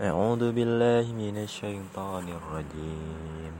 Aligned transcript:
أعوذ 0.00 0.52
بالله 0.52 1.12
من 1.14 1.42
الشيطان 1.42 2.26
الرجيم. 2.28 3.54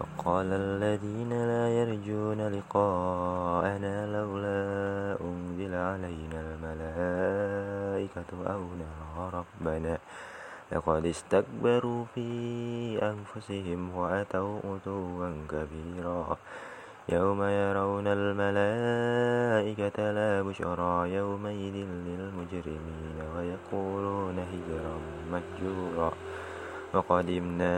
وقال 0.00 0.46
الذين 0.52 1.28
لا 1.28 1.68
يرجون 1.68 2.48
لقاءنا 2.48 4.06
لولا 4.06 4.62
أنزل 5.20 5.74
علينا 5.74 6.40
الملائكة 6.40 8.30
أو 8.52 8.60
نرى 8.80 9.30
ربنا. 9.32 9.98
لقد 10.72 11.06
استكبروا 11.06 12.04
في 12.14 12.28
أنفسهم 13.02 13.96
وأتوا 13.96 14.58
عتوا 14.64 15.32
كبيرا. 15.48 16.36
يوم 17.10 17.42
يرون 17.42 18.06
الملائكة 18.06 19.98
لا 20.12 20.42
بشرى 20.42 21.14
يومئذ 21.14 21.76
للمجرمين 22.06 23.18
ويقولون 23.34 24.38
هجرا 24.38 24.96
مهجورا 25.32 26.12
وقدمنا 26.94 27.76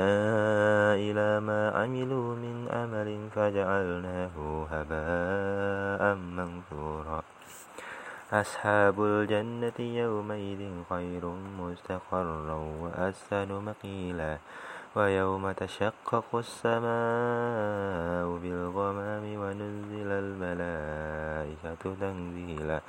إلى 0.95 1.41
ما 1.41 1.71
عملوا 1.71 2.37
من 2.37 2.69
أمل 2.69 3.29
فجعلناه 3.35 4.37
هباء 4.71 6.15
منثورا. 6.15 7.23
أصحاب 8.33 9.05
الجنة 9.05 9.79
يومئذ 9.81 10.63
خير 10.91 11.25
مستقرا 11.61 12.59
وأحسن 12.81 13.49
مقيلا. 13.65 14.39
ويوم 14.97 15.53
تشقق 15.53 16.25
السماء 16.35 18.27
بالغمام 18.43 19.25
ونزل 19.43 20.11
الملائكة 20.25 21.83
تنزيلا. 22.01 22.81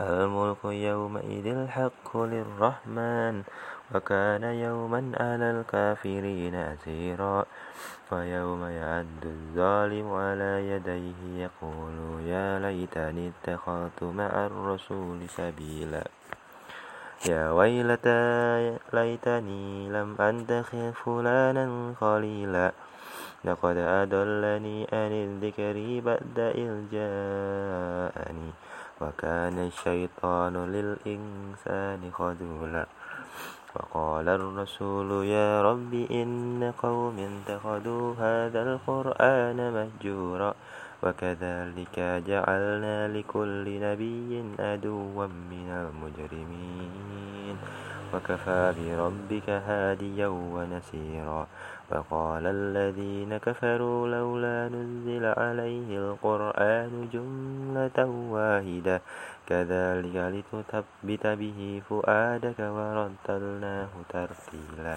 الملك 0.00 0.64
يومئذ 0.64 1.46
الحق 1.46 2.16
للرحمن 2.16 3.42
وكان 3.94 4.42
يوما 4.42 5.12
على 5.20 5.50
الكافرين 5.50 6.54
أسيرا. 6.54 7.44
ويوم 8.12 8.62
يعد 8.64 9.22
الظالم 9.24 10.12
على 10.12 10.68
يديه 10.70 11.20
يقول 11.44 12.22
يا 12.26 12.58
ليتني 12.58 13.32
اتخذت 13.32 14.02
مع 14.02 14.46
الرسول 14.46 15.28
سبيلا. 15.28 16.21
يا 17.22 17.54
ويلتى 17.54 18.78
ليتني 18.92 19.88
لم 19.94 20.16
أنتخذ 20.20 20.92
فلانا 20.92 21.94
خليلا 22.00 22.72
لقد 23.44 23.76
أضلني 23.76 24.78
عن 24.92 25.12
الذكر 25.26 25.76
بعد 26.06 26.38
إذ 26.38 26.72
جاءني 26.92 28.50
وكان 29.00 29.56
الشيطان 29.70 30.54
للإنسان 30.74 32.00
خذولا. 32.10 32.86
وقال 33.74 34.28
الرسول 34.28 35.26
يا 35.26 35.62
رب 35.62 35.94
إن 36.10 36.72
قوم 36.82 37.16
اتخذوا 37.18 38.14
هذا 38.18 38.62
القرآن 38.62 39.58
مهجورا. 39.74 40.54
وكذلك 41.02 41.96
جعلنا 42.26 43.08
لكل 43.08 43.80
نبي 43.80 44.44
عدوا 44.58 45.26
من 45.26 45.68
المجرمين. 45.70 47.56
وكفى 48.14 48.74
بربك 48.78 49.50
هاديا 49.50 50.26
ونسيرا. 50.26 51.46
وقال 51.90 52.46
الذين 52.46 53.36
كفروا 53.36 54.08
لولا 54.08 54.68
نزل 54.68 55.24
عليه 55.24 55.88
القرآن 55.98 57.08
جملة 57.12 57.98
واحدة. 58.30 59.00
كذلك 59.46 60.16
لتثبت 60.16 61.26
به 61.26 61.82
فؤادك 61.88 62.58
ورتلناه 62.58 63.92
ترتيلا. 64.08 64.96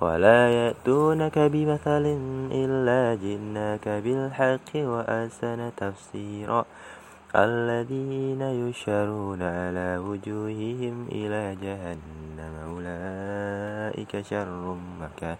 ولا 0.00 0.48
يأتونك 0.48 1.38
بمثل 1.38 2.04
إلا 2.52 3.14
جئناك 3.20 3.88
بالحق 3.88 4.70
وأحسن 4.76 5.70
تفسيرا. 5.76 6.64
الذين 7.36 8.42
يشرون 8.42 9.42
على 9.42 9.98
وجوههم 9.98 11.06
إلى 11.12 11.56
جهنم 11.62 12.54
أولئك 12.72 14.20
شر 14.20 14.76
مكان 15.00 15.36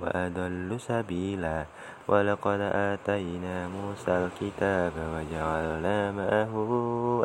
وأضل 0.00 0.80
سبيلا. 0.80 1.64
ولقد 2.08 2.60
آتينا 2.60 3.68
موسى 3.68 4.10
الكتاب 4.10 4.92
وجعلنا 5.14 6.12
معه 6.12 6.54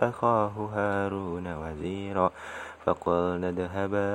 أخاه 0.02 0.54
هارون 0.76 1.48
وزيرا. 1.54 2.32
فقلنا 2.86 3.50
اذهبا 3.50 4.10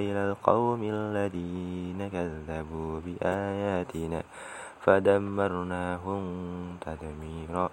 إلى 0.00 0.22
القوم 0.30 0.80
الذين 0.82 2.08
كذبوا 2.08 3.00
بآياتنا 3.04 4.22
فدمرناهم 4.80 6.22
تدميرا. 6.80 7.68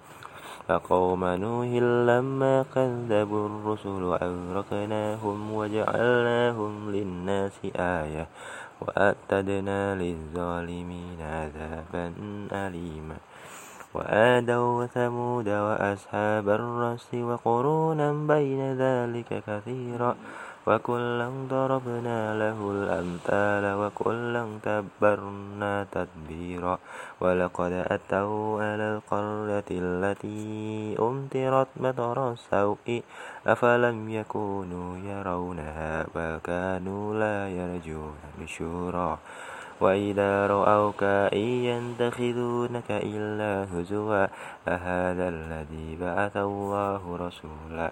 فقوم 0.68 1.24
نوح 1.24 1.66
لما 2.12 2.64
كذبوا 2.74 3.46
الرسل 3.48 4.02
أغرقناهم 4.22 5.38
وجعلناهم 5.54 6.90
للناس 6.90 7.58
آية 7.76 8.26
وأعتدنا 8.80 9.94
للظالمين 9.94 11.18
عذابا 11.20 12.06
أليما. 12.52 13.29
وآدا 13.94 14.58
وثمود 14.58 15.48
وأصحاب 15.48 16.48
الرس 16.48 17.08
وقرونا 17.14 18.12
بين 18.12 18.60
ذلك 18.78 19.42
كثيرا 19.46 20.16
وكلا 20.66 21.28
ضربنا 21.50 22.18
له 22.42 22.58
الأمثال 22.70 23.64
وكلا 23.80 24.44
تبرنا 24.62 25.86
تدبيرا 25.92 26.78
ولقد 27.20 27.72
أتوا 27.72 28.62
على 28.62 28.86
القرية 28.94 29.70
التي 29.70 30.96
أمطرت 31.00 31.68
مطر 31.76 32.32
السوء 32.32 33.02
أفلم 33.46 33.98
يكونوا 34.10 34.90
يرونها 34.98 36.06
بل 36.14 36.38
كانوا 36.44 37.04
لا 37.14 37.48
يرجون 37.48 38.14
نشورا 38.42 39.18
وإذا 39.80 40.46
رأوك 40.46 41.02
إن 41.32 41.48
يتخذونك 42.00 42.90
إلا 42.90 43.66
هزوا 43.72 44.26
أهذا 44.68 45.28
الذي 45.28 45.96
بعث 46.00 46.36
الله 46.36 47.02
رسولا 47.16 47.90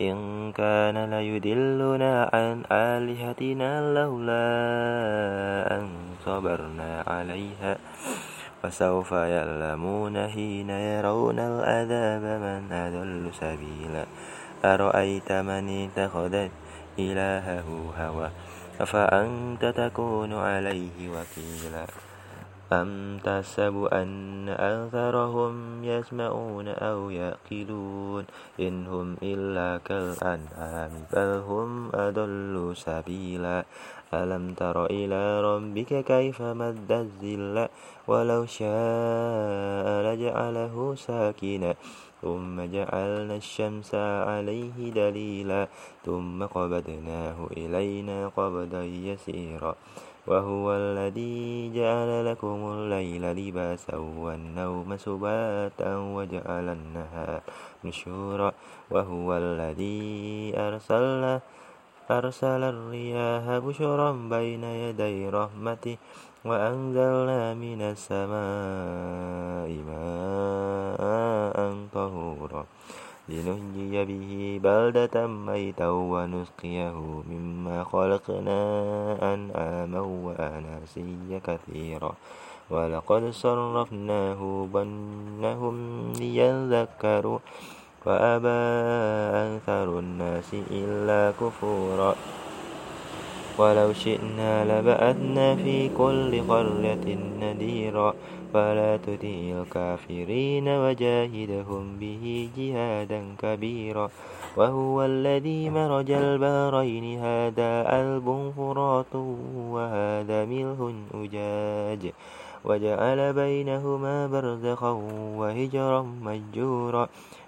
إن 0.00 0.16
كان 0.52 1.10
ليدلنا 1.10 2.30
عن 2.32 2.62
آلهتنا 2.72 3.94
لولا 3.94 4.46
أن 5.76 5.88
صبرنا 6.24 7.04
عليها 7.06 7.76
فسوف 8.62 9.12
يعلمون 9.12 10.28
حين 10.28 10.70
يرون 10.70 11.38
العذاب 11.38 12.22
من 12.22 12.72
أضل 12.72 13.30
سبيلا 13.34 14.04
أرأيت 14.64 15.32
من 15.32 15.64
اتخذ 15.68 16.48
إلهه 16.98 17.68
هوى 17.98 18.30
أفأنت 18.80 19.64
تكون 19.76 20.32
عليه 20.32 20.96
وكيلا؟ 21.08 21.86
أم 22.72 23.18
تحسب 23.24 23.88
أن 23.92 24.48
أكثرهم 24.48 25.84
يسمعون 25.84 26.68
أو 26.68 27.10
يأكلون 27.10 28.24
إن 28.60 28.86
هم 28.86 29.16
إلا 29.22 29.80
كالأنعام 29.84 30.90
بل 31.12 31.42
هم 31.48 31.90
أضل 31.94 32.72
سبيلا. 32.76 33.64
ألم 34.14 34.54
تر 34.54 34.86
إلى 34.86 35.40
ربك 35.42 36.04
كيف 36.04 36.42
مد 36.42 36.92
الظل 36.92 37.68
ولو 38.06 38.46
شاء 38.46 39.86
لجعله 40.06 40.94
ساكنا. 40.94 41.74
ثم 42.22 42.56
جعلنا 42.60 43.36
الشمس 43.36 43.94
عليه 43.94 44.76
دليلا 44.90 45.68
ثم 46.04 46.38
قبضناه 46.46 47.38
إلينا 47.56 48.28
قبضا 48.28 48.82
يسيرا. 48.84 49.74
وهو 50.26 50.66
الذي 50.76 51.70
جعل 51.70 52.10
لكم 52.26 52.58
الليل 52.72 53.22
لباسا 53.22 53.96
والنوم 53.96 54.96
سباتا 54.96 55.90
وجعل 55.96 56.66
النهار 56.68 57.40
نشورا. 57.84 58.50
وهو 58.90 59.28
الذي 59.36 60.52
أرسل 60.56 61.40
أرسل 62.10 62.62
الرياح 62.62 63.58
بشرا 63.58 64.10
بين 64.30 64.64
يدي 64.64 65.28
رحمته 65.28 65.96
وأنزلنا 66.48 67.54
من 67.54 67.80
السماء 67.82 69.70
ماء 69.90 71.58
طهورا 71.94 72.64
لنحيي 73.28 74.04
به 74.04 74.60
بلدة 74.62 75.26
ميتا 75.26 75.88
ونسقيه 75.88 76.98
مما 77.30 77.84
خلقنا 77.84 78.60
أنعاما 79.34 80.00
وأناسيا 80.00 81.38
كثيرا. 81.46 82.12
ولقد 82.70 83.30
صرفناه 83.30 84.40
بنهم 84.74 85.76
ليذكروا 86.12 87.38
وأبى 88.06 88.62
أكثر 89.46 89.98
الناس 89.98 90.50
إلا 90.70 91.30
كفورا. 91.40 92.14
ولو 93.58 93.92
شئنا 93.92 94.64
لبعثنا 94.64 95.56
في 95.56 95.88
كل 95.88 96.42
قرية 96.48 97.18
نذيرا. 97.40 98.14
فلا 98.52 98.96
تطع 98.96 99.62
الكافرين 99.62 100.68
وجاهدهم 100.68 101.96
به 102.00 102.48
جهادا 102.56 103.24
كبيرا. 103.38 104.10
وهو 104.56 105.04
الذي 105.04 105.70
مرج 105.70 106.10
البحرين. 106.10 107.18
هذا 107.18 107.72
ألب 108.00 108.52
فرات 108.56 109.14
وهذا 109.56 110.44
ملح 110.44 110.92
أجاج. 111.14 112.12
وجعل 112.64 113.32
بينهما 113.32 114.26
برزخا 114.26 114.90
وهجرا 115.36 116.02
مجورا. 116.02 117.08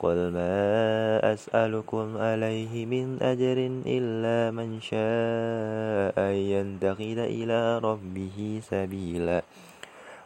قل 0.00 0.32
ما 0.32 1.20
أسألكم 1.32 2.16
عليه 2.16 2.86
من 2.86 3.20
أجر 3.22 3.58
إلا 3.86 4.50
من 4.50 4.80
شاء 4.80 6.16
أن 6.16 6.34
ينتقل 6.34 7.18
إلى 7.18 7.78
ربه 7.78 8.60
سبيلا. 8.62 9.42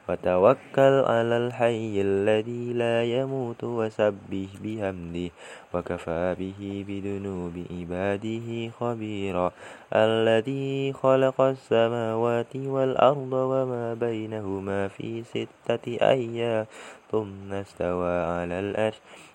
وتوكل 0.09 0.95
على 1.11 1.37
الحي 1.37 2.01
الذي 2.01 2.73
لا 2.73 3.05
يموت 3.05 3.65
وسبح 3.65 4.51
بحمده 4.65 5.31
وكفى 5.75 6.37
به 6.39 6.85
بذنوب 6.89 7.55
عباده 7.71 8.71
خبيرا. 8.81 9.53
الذي 9.95 10.93
خلق 10.93 11.41
السماوات 11.41 12.57
والأرض 12.57 13.33
وما 13.33 13.95
بينهما 13.95 14.89
في 14.89 15.23
ستة 15.23 15.87
أيام 16.03 16.67
ثم 17.13 17.53
استوى 17.53 18.17
على 18.39 18.61
الأرش. 18.61 19.01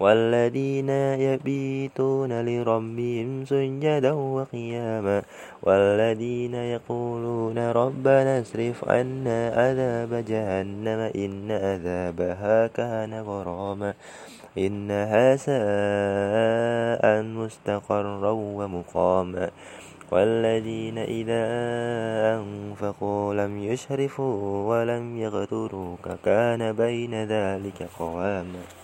والذين 0.00 0.90
يبيتون 0.90 2.44
لربهم 2.46 3.44
سجدا 3.44 4.12
وقياما 4.12 5.22
والذين 5.62 6.54
يقولون 6.54 7.58
ربنا 7.58 8.40
اصرف 8.40 8.88
عنا 8.88 9.48
عذاب 9.48 10.24
جهنم 10.28 11.00
إن 11.16 11.50
عذابها 11.50 12.66
كان 12.66 13.20
غراما 13.20 13.94
إنها 14.58 15.36
ساء 15.36 17.22
مستقرا 17.22 18.30
ومقاما 18.30 19.50
والذين 20.12 20.98
إذا 20.98 21.44
أنفقوا 22.40 23.34
لم 23.34 23.58
يشرفوا 23.58 24.68
ولم 24.68 25.18
يغتروا 25.18 25.96
كان 26.24 26.72
بين 26.72 27.24
ذلك 27.24 27.88
قواما 27.98 28.83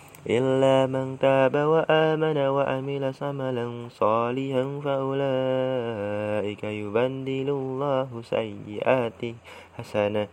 إلا 0.29 0.85
من 0.85 1.17
تاب 1.19 1.55
وآمن 1.55 2.37
وعمل 2.37 3.13
عملا 3.21 3.87
صالحا 3.89 4.79
فأولئك 4.83 6.63
يبدل 6.63 7.49
الله 7.49 8.09
سيئاته 8.21 9.33
حسنة 9.77 10.27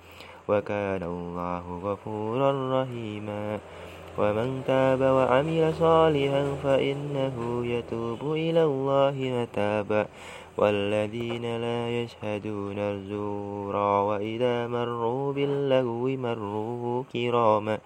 وكان 0.48 1.02
الله 1.02 1.80
غفورا 1.84 2.82
رحيما. 2.82 3.58
ومن 4.18 4.62
تاب 4.66 5.00
وعمل 5.00 5.74
صالحا 5.74 6.44
فإنه 6.62 7.66
يتوب 7.66 8.32
إلى 8.32 8.64
الله 8.64 9.14
متابا. 9.16 10.06
والذين 10.58 11.56
لا 11.56 12.02
يشهدون 12.02 12.78
الزور 12.78 13.76
وإذا 13.76 14.66
مروا 14.66 15.32
باللغو 15.32 16.08
مروا 16.08 17.02
كراما. 17.12 17.78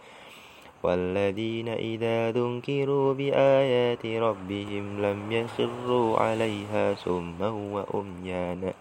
والذين 0.82 1.69
إذا 1.69 2.31
ذكروا 2.31 3.14
بآيات 3.14 4.06
ربهم 4.06 5.03
لم 5.03 5.32
يخروا 5.32 6.19
عليها 6.19 6.94
سما 6.94 7.48
وأميانا 7.48 8.72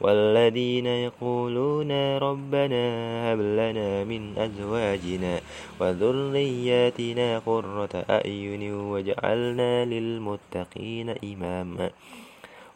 والذين 0.00 0.86
يقولون 0.86 2.18
ربنا 2.18 2.84
هب 3.32 3.40
لنا 3.40 4.04
من 4.04 4.38
أزواجنا 4.38 5.40
وذرياتنا 5.80 7.38
قرة 7.38 8.04
أعين 8.10 8.72
واجعلنا 8.74 9.84
للمتقين 9.84 11.08
إماما 11.10 11.90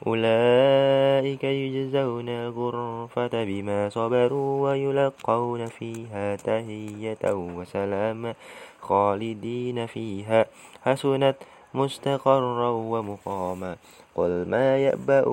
أولئك 0.06 1.44
يجزون 1.44 2.28
الغرفة 2.28 3.44
بما 3.44 3.88
صبروا 3.88 4.70
ويلقون 4.70 5.66
فيها 5.66 6.36
تهية 6.36 7.18
وسلاما 7.24 8.34
خالدين 8.80 9.86
فيها. 9.86 10.46
حسنت 10.82 11.36
مستقرا 11.74 12.68
ومقاما. 12.68 13.76
قل 14.14 14.44
ما 14.48 14.78
يأبأ 14.78 15.24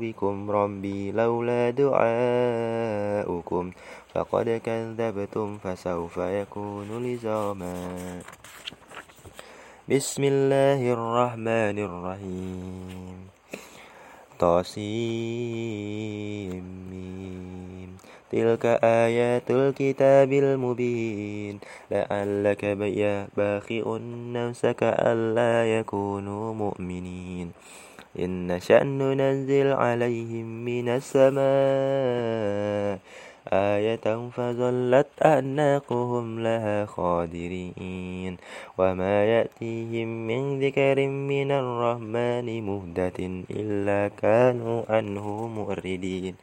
بكم 0.00 0.50
ربي 0.50 1.12
لولا 1.12 1.70
دعاؤكم. 1.70 3.70
فقد 4.14 4.60
كذبتم 4.64 5.58
فسوف 5.58 6.16
يكون 6.16 7.04
لزاما. 7.04 7.98
بسم 9.88 10.24
الله 10.24 10.92
الرحمن 10.92 11.78
الرحيم. 11.78 13.29
طاسيم 14.40 16.00
تلك 18.32 18.64
آيات 18.84 19.50
الكتاب 19.50 20.32
المبين. 20.32 21.60
لعلك 21.90 22.64
باخئ 23.36 23.84
نفسك 24.32 24.80
ألا 24.82 25.78
يكونوا 25.78 26.54
مؤمنين. 26.54 27.52
إن 28.18 28.46
نشأ 28.46 28.82
ننزل 28.82 29.66
عليهم 29.72 30.64
من 30.64 30.88
السماء 30.88 31.40
آية 33.48 34.28
فظلت 34.36 35.06
أعناقهم 35.24 36.40
لها 36.40 36.86
خادرين 36.86 38.36
وما 38.78 39.24
يأتيهم 39.24 40.08
من 40.26 40.60
ذكر 40.60 41.06
من 41.08 41.50
الرحمن 41.50 42.46
مهدة 42.66 43.18
إلا 43.50 44.08
كانوا 44.08 44.82
عنه 44.88 45.46
مؤردين 45.46 46.34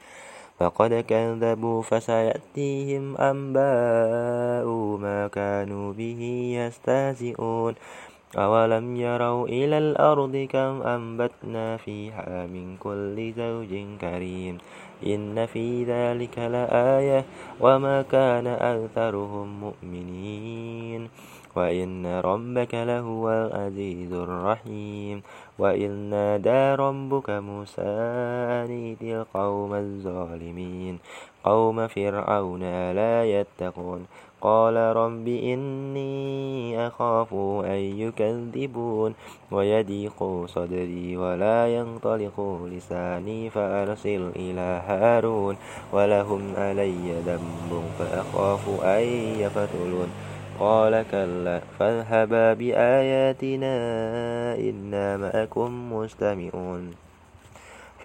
فقد 0.60 0.94
كذبوا 1.08 1.82
فسيأتيهم 1.82 3.18
أنباء 3.18 4.68
ما 4.98 5.28
كانوا 5.28 5.94
به 5.94 6.22
يستهزئون. 6.58 7.76
أولم 8.36 8.96
يروا 8.96 9.48
إلى 9.48 9.78
الأرض 9.78 10.48
كم 10.52 10.82
أنبتنا 10.82 11.78
فيها 11.78 12.46
من 12.46 12.78
كل 12.78 13.34
زوج 13.38 13.72
كريم. 14.02 14.58
إن 15.06 15.46
في 15.46 15.84
ذلك 15.84 16.40
لآية 16.40 17.26
وما 17.62 18.02
كان 18.02 18.48
أكثرهم 18.48 19.60
مؤمنين. 19.60 21.10
وإن 21.56 22.06
ربك 22.06 22.74
لهو 22.74 23.30
العزيز 23.30 24.14
الرحيم. 24.14 25.22
وإذ 25.60 25.92
نادى 25.92 26.76
ربك 26.76 27.30
موسى 27.30 27.82
أن 27.82 28.98
القوم 29.02 29.74
الظالمين. 29.74 31.00
قوم 31.44 31.88
فرعون 31.88 32.92
لا 32.92 33.26
يتقون. 33.26 34.06
قال 34.42 34.76
رب 34.76 35.28
إني 35.28 36.88
أخاف 36.88 37.34
أن 37.66 37.82
يكذبون 38.00 39.14
ويضيق 39.52 40.46
صدري 40.46 41.18
ولا 41.18 41.76
ينطلق 41.76 42.68
لساني 42.72 43.50
فأرسل 43.50 44.32
إلى 44.36 44.82
هارون 44.88 45.58
ولهم 45.94 46.54
علي 46.58 47.22
ذنب 47.26 47.84
فأخاف 48.00 48.84
أن 48.84 49.04
يقتلون 49.40 50.10
قال 50.60 51.06
كلا 51.12 51.62
فاذهبا 51.80 52.54
بآياتنا 52.54 53.76
إنا 54.56 55.18
معكم 55.18 55.94
مستمعون 55.94 57.07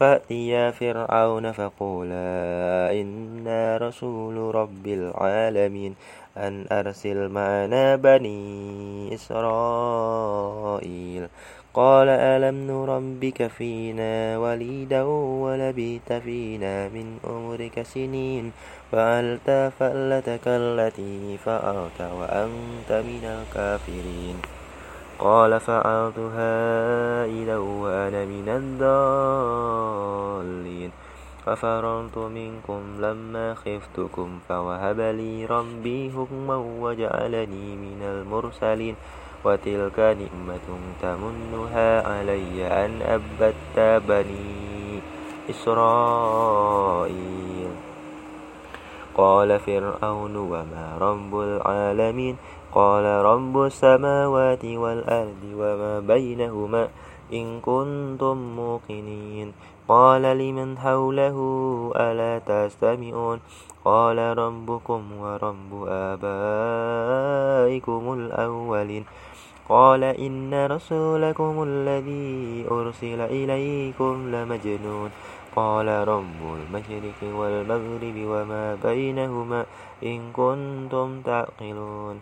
فأتيا 0.02 0.70
فرعون 0.70 1.52
فقولا 1.52 2.90
إنا 2.90 3.78
رسول 3.78 4.54
رب 4.54 4.86
العالمين 4.86 5.94
أن 6.36 6.66
أرسل 6.72 7.28
معنا 7.28 7.96
بني 7.96 9.14
إسرائيل. 9.14 10.42
قال 11.74 12.08
ألم 12.08 12.54
نربك 12.70 13.46
فينا 13.46 14.38
وليدا 14.38 15.02
ولبيت 15.42 16.12
فينا 16.12 16.88
من 16.88 17.18
أمرك 17.26 17.82
سنين 17.82 18.52
فعلت 18.92 19.72
فألتك 19.78 20.46
التي 20.46 21.38
فعلت 21.38 22.00
وأنت 22.00 22.90
من 22.90 23.24
الكافرين. 23.24 24.61
قال 25.22 25.54
فعلتها 25.60 26.54
إذا 27.24 27.58
وأنا 27.58 28.24
من 28.26 28.48
الضالين. 28.48 28.92
ففررت 31.46 32.18
منكم 32.18 32.82
لما 32.98 33.54
خفتكم 33.54 34.38
فوهب 34.48 35.00
لي 35.00 35.46
ربي 35.46 36.10
حكما 36.10 36.56
وجعلني 36.56 37.76
من 37.76 38.02
المرسلين. 38.02 38.96
وتلك 39.44 39.98
نعمة 39.98 40.68
تمنها 41.02 42.08
علي 42.08 42.66
أن 42.66 43.02
أبت 43.02 44.02
بني 44.08 45.00
إسرائيل. 45.50 47.12
قال 49.14 49.60
فرعون 49.60 50.36
وما 50.36 50.98
رب 51.00 51.40
العالمين. 51.40 52.36
قال 52.74 53.04
رب 53.04 53.62
السماوات 53.62 54.64
والأرض 54.64 55.42
وما 55.56 56.00
بينهما 56.00 56.88
إن 57.32 57.60
كنتم 57.60 58.56
موقنين. 58.56 59.52
قال 59.88 60.22
لمن 60.22 60.78
حوله 60.78 61.36
ألا 61.96 62.38
تستمعون؟ 62.38 63.40
قال 63.84 64.38
ربكم 64.38 65.02
ورب 65.20 65.86
آبائكم 65.88 66.32
الأولين. 68.12 69.04
قال 69.68 70.04
إن 70.04 70.66
رسولكم 70.66 71.62
الذي 71.62 72.66
أرسل 72.70 73.20
إليكم 73.20 74.34
لمجنون. 74.34 75.10
قال 75.56 76.08
رب 76.08 76.40
المشرق 76.56 77.36
والمغرب 77.36 78.16
وما 78.16 78.78
بينهما 78.82 79.66
إن 80.02 80.32
كنتم 80.32 81.20
تعقلون. 81.20 82.20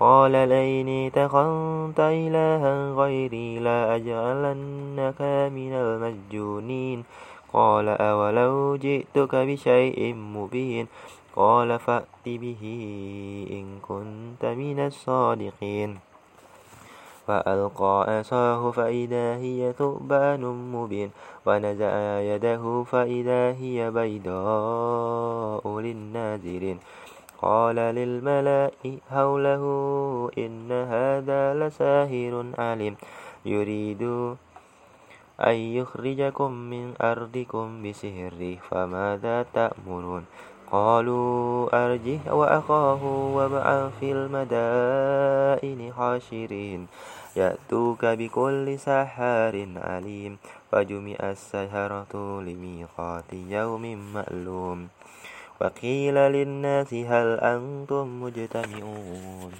قال 0.00 0.32
لئن 0.32 0.88
اتخذت 0.88 2.00
إلها 2.00 2.92
غيري 2.92 3.58
لا 3.58 3.96
أجعلنك 3.96 5.20
من 5.52 5.72
المسجونين. 5.72 7.04
قال 7.52 7.88
أولو 7.88 8.76
جئتك 8.76 9.34
بشيء 9.34 10.14
مبين. 10.14 10.86
قال 11.36 11.78
فأت 11.78 12.24
به 12.26 12.62
إن 13.50 13.78
كنت 13.88 14.44
من 14.44 14.78
الصادقين. 14.86 15.98
فألقى 17.26 18.04
عصاه 18.08 18.70
فإذا 18.70 19.36
هي 19.36 19.72
ثعبان 19.78 20.72
مبين. 20.72 21.10
ونزع 21.46 22.20
يده 22.20 22.84
فإذا 22.84 23.52
هي 23.52 23.90
بيضاء 23.90 25.80
للناظرين. 25.80 26.78
قال 27.42 27.76
للملأ 27.76 28.70
حوله 29.10 29.64
إن 30.38 30.72
هذا 30.72 31.54
لساهر 31.54 32.46
عليم. 32.58 32.96
يريد 33.44 34.02
أن 35.40 35.54
يخرجكم 35.54 36.52
من 36.52 36.94
أرضكم 37.00 37.82
بسحره 37.82 38.56
فماذا 38.70 39.42
تأمرون؟ 39.54 40.24
قالوا 40.72 41.68
أرجه 41.84 42.20
وأخاه 42.34 43.02
وابعث 43.34 43.90
في 44.00 44.12
المدائن 44.12 45.92
حاشرين. 45.92 46.86
يأتوك 47.36 48.04
بكل 48.04 48.78
سحار 48.78 49.68
عليم 49.76 50.38
فجمع 50.72 51.16
السحرة 51.22 52.40
لميقات 52.40 53.32
يوم 53.32 53.84
مألوم. 54.14 54.99
وقيل 55.60 56.14
للناس 56.14 56.94
هل 56.94 57.38
أنتم 57.40 58.22
مجتمعون؟ 58.22 59.52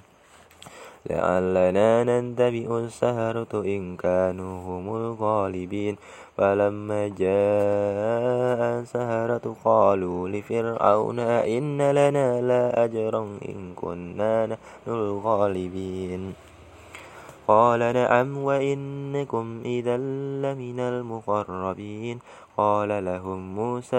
لعلنا 1.10 2.04
ننتبئ 2.04 2.78
السهرة 2.78 3.52
إن 3.54 3.96
كانوا 3.96 4.54
هم 4.62 4.96
الغالبين. 4.96 5.96
فلما 6.36 7.08
جاء 7.08 8.80
السهرة 8.80 9.56
قالوا 9.64 10.28
لفرعون 10.28 11.18
إن 11.18 11.90
لنا 11.90 12.40
لا 12.40 12.84
أجرا 12.84 13.38
إن 13.48 13.72
كنا 13.76 14.46
نحن 14.46 14.86
الغالبين. 14.86 16.49
قال 17.50 17.80
نعم 17.80 18.38
وإنكم 18.38 19.60
إذا 19.64 19.96
لمن 20.42 20.80
المقربين. 20.80 22.18
قال 22.56 23.04
لهم 23.04 23.54
موسى 23.54 23.96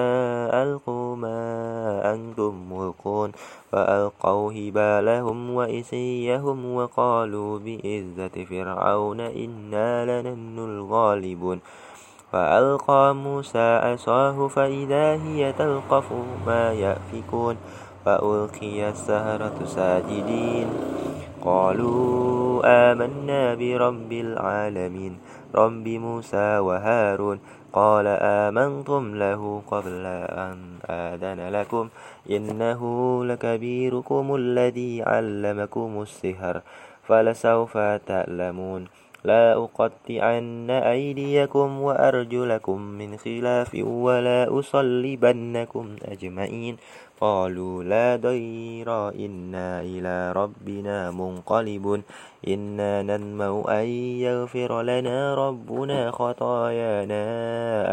ألقوا 0.63 1.15
ما 1.15 2.13
أنتم 2.13 2.53
ملقون. 2.71 3.31
فألقوا 3.71 4.53
هبالهم 4.53 5.55
وإسيهم 5.55 6.75
وقالوا 6.75 7.59
بإذة 7.59 8.45
فرعون 8.49 9.19
إنا 9.19 10.21
لنن 10.21 10.59
الغالبون. 10.59 11.59
فألقى 12.31 13.15
موسى 13.15 13.79
عصاه 13.83 14.47
فإذا 14.47 15.13
هي 15.23 15.53
تلقف 15.53 16.13
ما 16.47 16.73
يأفكون. 16.73 17.57
فألقي 18.05 18.89
السهرة 18.89 19.65
ساجدين. 19.65 20.67
قالوا 21.41 22.61
آمنا 22.65 23.55
برب 23.55 24.11
العالمين. 24.11 25.17
رب 25.55 25.87
موسى 25.87 26.57
وهارون. 26.57 27.39
قال 27.73 28.07
آمنتم 28.07 29.15
له 29.15 29.61
قبل 29.71 30.05
أن 30.29 30.57
آذن 30.89 31.49
لكم. 31.49 31.89
إنه 32.31 32.81
لكبيركم 33.25 34.35
الذي 34.35 35.03
علمكم 35.03 36.01
السحر. 36.01 36.61
فلسوف 37.03 37.77
تعلمون. 37.77 38.85
لا 39.23 39.53
أقطعن 39.53 40.69
أيديكم 40.69 41.81
وأرجلكم 41.81 42.81
من 42.81 43.17
خلاف 43.17 43.75
ولا 43.83 44.59
أصلبنكم 44.59 45.95
أجمعين. 46.05 46.77
قالوا 47.21 47.83
لا 47.83 48.15
ضير 48.15 49.09
إنا 49.09 49.81
إلى 49.81 50.31
ربنا 50.31 51.11
منقلب 51.11 52.01
إنا 52.47 53.01
ننمو 53.01 53.61
أن 53.61 53.85
يغفر 54.25 54.81
لنا 54.81 55.35
ربنا 55.35 56.11
خطايانا 56.11 57.23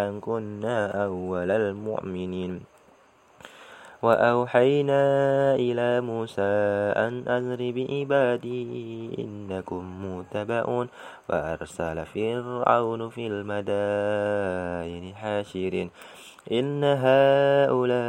أن 0.08 0.20
كنا 0.20 1.04
أول 1.04 1.50
المؤمنين. 1.50 2.60
وأوحينا 4.02 5.02
إلى 5.54 6.00
موسى 6.00 6.52
أن 6.96 7.28
أذر 7.28 7.60
بعبادي 7.76 8.64
إنكم 9.18 9.82
متبعون. 10.04 10.88
فأرسل 11.28 12.06
فرعون 12.06 13.08
في 13.08 13.26
المدائن 13.26 15.14
حاشرين. 15.14 15.90
إن 16.52 16.84
هؤلاء 16.84 18.08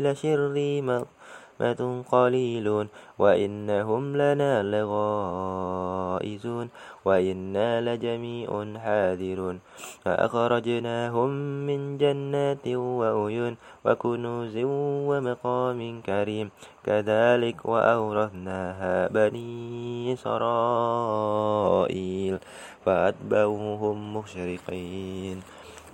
لشرذمة 0.00 1.06
قليلون 2.12 2.88
وإنهم 3.18 4.16
لنا 4.16 4.62
لغائزون 4.62 6.68
وإنا 7.04 7.80
لجميع 7.80 8.78
حاذرون 8.78 9.60
فأخرجناهم 10.04 11.30
من 11.66 11.98
جنات 11.98 12.68
وعيون 12.68 13.56
وكنوز 13.84 14.56
ومقام 15.08 16.00
كريم 16.06 16.50
كذلك 16.84 17.66
وأورثناها 17.66 19.08
بني 19.08 20.12
إسرائيل 20.12 21.58
فأتبعوهم 22.84 24.16
مشرقين 24.16 25.42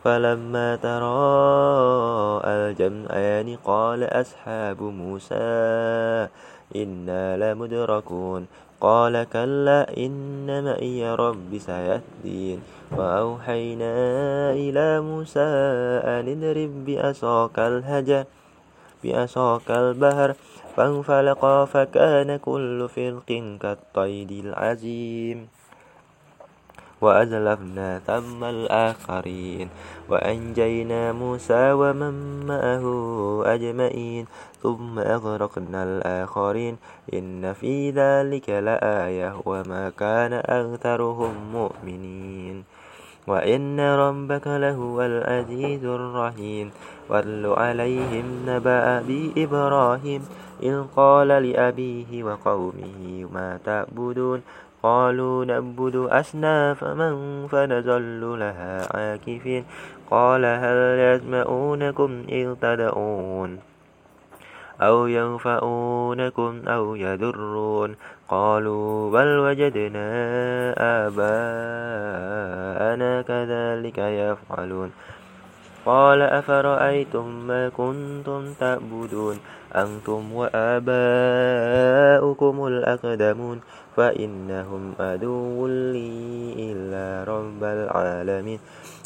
فلما 0.07 0.77
تراءى 0.77 2.51
الجمعان 2.51 3.57
قال 3.65 4.01
أصحاب 4.05 4.83
موسى 4.83 6.29
إنا 6.77 7.25
لمدركون 7.43 8.47
قال 8.81 9.27
كلا 9.33 9.97
إن 9.97 10.47
معي 10.65 11.15
رب 11.15 11.51
سيهدين 11.59 12.63
وأوحينا 12.97 13.95
إلى 14.55 15.01
موسى 15.01 15.51
أن 16.07 16.25
اضرب 16.35 16.73
بأساك 16.87 17.59
الهجر 17.59 18.25
بأساك 19.03 19.71
البهر 19.71 20.35
فانفلقا 20.77 21.65
فكان 21.65 22.37
كل 22.37 22.89
فرق 22.95 23.31
كالطيد 23.61 24.31
العزيم 24.31 25.56
وأزلفنا 27.01 27.99
ثم 27.99 28.45
الآخرين. 28.45 29.69
وأنجينا 30.09 31.13
موسى 31.13 31.73
ومن 31.73 32.47
معه 32.47 32.87
أجمعين. 33.47 34.27
ثم 34.63 34.99
أغرقنا 34.99 35.85
الآخرين. 35.85 36.77
إن 37.15 37.53
في 37.53 37.91
ذلك 37.91 38.51
لآية 38.51 39.37
وما 39.45 39.91
كان 39.91 40.33
أكثرهم 40.33 41.35
مؤمنين. 41.53 42.65
وإن 43.27 43.81
ربك 43.81 44.47
لهو 44.47 45.03
العزيز 45.03 45.85
الرحيم. 45.85 46.71
واتل 47.11 47.47
عليهم 47.47 48.25
نبأ 48.47 49.03
بإبراهيم. 49.03 50.23
إذ 50.63 50.83
قال 50.97 51.29
لأبيه 51.29 52.25
وقومه 52.25 53.29
ما 53.33 53.59
تعبدون؟ 53.65 54.43
قالوا 54.87 55.45
نعبد 55.45 55.97
أصنافا 55.97 56.95
فنظل 57.51 58.39
لها 58.39 58.75
عاكفين. 58.97 59.65
قال 60.11 60.45
هل 60.45 60.99
يسمعونكم 60.99 62.11
إذ 62.29 62.55
تدعون 62.55 63.59
أو 64.83 65.07
ينفعونكم 65.07 66.63
أو 66.69 66.95
يضرون؟ 66.95 67.97
قالوا 68.29 69.11
بل 69.11 69.39
وجدنا 69.39 70.07
آباءنا 71.07 72.33
كذلك 73.23 73.99
يفعلون. 73.99 74.91
قال 75.87 76.23
أفرأيتم 76.23 77.27
ما 77.47 77.69
كنتم 77.69 78.53
تعبدون؟ 78.61 79.37
أنتم 79.75 80.33
وآباؤكم 80.33 80.97
الأقدمون. 82.67 83.61
فإنهم 83.97 84.93
عدو 85.01 85.67
لي 85.67 86.13
إلا 86.73 87.25
رب 87.25 87.63
العالمين. 87.65 88.61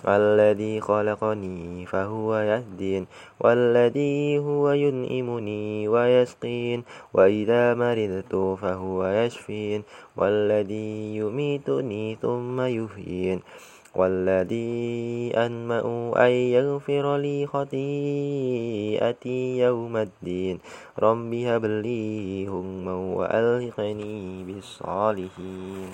الذي 0.08 0.80
خلقني 0.80 1.86
فهو 1.86 2.36
يهدين 2.36 3.06
والذي 3.40 4.38
هو 4.38 4.70
ينئمني 4.70 5.88
ويسقين 5.88 6.84
وإذا 7.14 7.74
مرضت 7.74 8.34
فهو 8.62 9.06
يشفين 9.06 9.82
والذي 10.16 11.16
يميتني 11.16 12.18
ثم 12.22 12.60
يحيين. 12.60 13.40
والذي 13.94 15.32
أنمأ 15.36 16.12
أن 16.16 16.30
يغفر 16.30 17.16
لي 17.16 17.46
خطيئتي 17.46 17.78
يوم 19.58 19.96
الدين. 19.96 20.58
رب 20.98 21.34
هب 21.34 21.64
لي 21.64 22.46
هما 22.46 22.92
وألحقني 22.92 24.44
بالصالحين. 24.44 25.90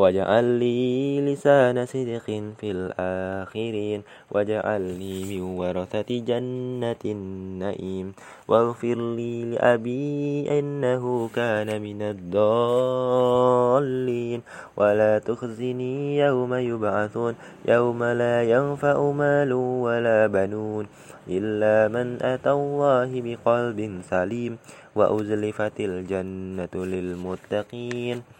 واجعل 0.00 0.44
لي 0.44 1.20
لسان 1.20 1.76
صدق 1.86 2.24
في 2.56 2.68
الآخرين 2.70 4.00
واجعل 4.32 4.80
لي 4.80 5.24
من 5.28 5.42
ورثة 5.60 6.08
جنة 6.08 7.02
النعيم. 7.04 8.12
واغفر 8.48 8.98
لي 9.16 9.44
لأبي 9.44 10.48
إنه 10.58 11.28
كان 11.36 11.82
من 11.82 12.02
الضالين. 12.02 13.20
ولا 14.76 15.18
تخزني 15.18 16.16
يوم 16.18 16.54
يبعثون 16.54 17.34
يوم 17.68 18.04
لا 18.04 18.42
ينفع 18.42 19.10
مال 19.10 19.52
ولا 19.52 20.26
بنون 20.26 20.86
إلا 21.28 21.88
من 21.92 22.22
أتى 22.22 22.50
الله 22.50 23.10
بقلب 23.20 24.00
سليم. 24.10 24.58
وأزلفت 24.96 25.80
الجنة 25.80 26.74
للمتقين. 26.74 28.39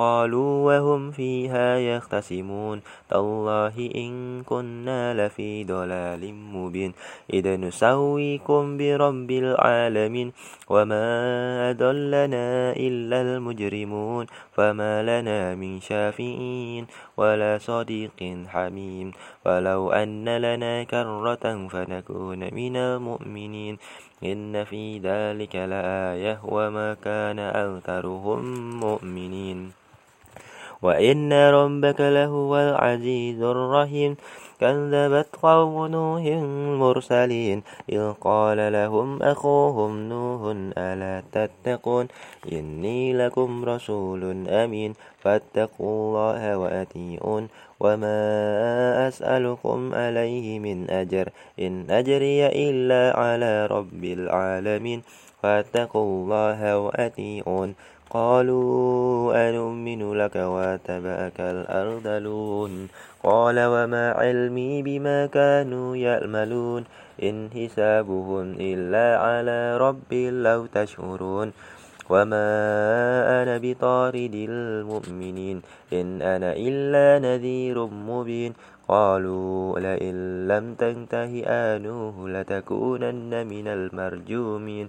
قالوا 0.00 0.64
وهم 0.64 1.10
فيها 1.10 1.76
يختصمون. 1.76 2.80
تالله 3.10 3.90
إن 3.94 4.42
كنا 4.42 5.26
لفي 5.26 5.64
ضلال 5.64 6.34
مبين. 6.34 6.92
إذا 7.32 7.56
نسويكم 7.56 8.76
برب 8.76 9.30
العالمين. 9.30 10.32
وما 10.72 11.06
أضلنا 11.70 12.72
إلا 12.76 13.22
المجرمون. 13.22 14.26
فما 14.56 15.02
لنا 15.02 15.54
من 15.54 15.80
شافئين 15.80 16.86
ولا 17.16 17.58
صديق 17.60 18.46
حميم. 18.48 19.12
ولو 19.46 19.92
أن 19.92 20.28
لنا 20.28 20.84
كرة 20.84 21.68
فنكون 21.68 22.40
من 22.54 22.76
المؤمنين. 22.76 23.78
إن 24.24 24.64
في 24.64 24.98
ذلك 24.98 25.56
لآية. 25.56 26.40
وما 26.44 26.94
كان 26.94 27.38
أكثرهم 27.38 28.40
مؤمنين. 28.80 29.80
وإن 30.82 31.32
ربك 31.32 32.00
لهو 32.00 32.56
العزيز 32.56 33.42
الرحيم. 33.42 34.16
كذبت 34.60 35.28
قوم 35.42 35.86
نوح 35.86 36.22
المرسلين. 36.22 37.62
إذ 37.88 38.12
قال 38.20 38.72
لهم 38.72 39.22
أخوهم 39.22 40.08
نوح 40.08 40.40
ألا 40.78 41.22
تتقون؟ 41.32 42.08
إني 42.52 43.12
لكم 43.12 43.64
رسول 43.64 44.48
أمين. 44.48 44.92
فاتقوا 45.20 45.90
الله 45.96 46.58
وأتيئون 46.58 47.48
وما 47.80 48.18
أسألكم 49.08 49.94
عليه 49.94 50.58
من 50.58 50.90
أجر. 50.90 51.28
إن 51.60 51.90
أجري 51.90 52.46
إلا 52.46 53.16
على 53.16 53.66
رب 53.66 54.04
العالمين. 54.04 55.02
فاتقوا 55.42 56.04
الله 56.04 56.78
وأتيئون 56.78 57.74
قالوا 58.10 59.48
أنؤمن 59.48 60.12
لك 60.12 60.36
واتبعك 60.36 61.40
الأرذلون 61.40 62.88
قال 63.22 63.56
وما 63.64 64.10
علمي 64.10 64.82
بما 64.82 65.26
كانوا 65.26 65.96
يعملون 65.96 66.84
إن 67.22 67.48
حسابهم 67.54 68.54
إلا 68.60 69.18
على 69.18 69.76
ربي 69.76 70.30
لو 70.30 70.66
تشعرون 70.66 71.52
وما 72.10 72.48
أنا 73.42 73.58
بطارد 73.62 74.34
المؤمنين 74.34 75.62
إن 75.92 76.22
أنا 76.22 76.52
إلا 76.56 77.18
نذير 77.18 77.86
مبين 77.86 78.52
قالوا 78.88 79.78
لئن 79.78 80.48
لم 80.48 80.74
تنته 80.74 81.42
آنوه 81.46 82.28
لتكونن 82.28 83.46
من 83.46 83.66
المرجومين 83.68 84.88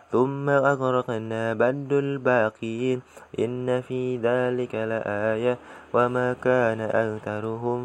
ثم 0.11 0.49
أغرقنا 0.49 1.53
بعد 1.53 1.93
الباقين 1.93 3.01
إن 3.39 3.81
في 3.81 4.17
ذلك 4.17 4.75
لآية 4.75 5.57
وما 5.93 6.33
كان 6.33 6.81
أكثرهم 6.81 7.79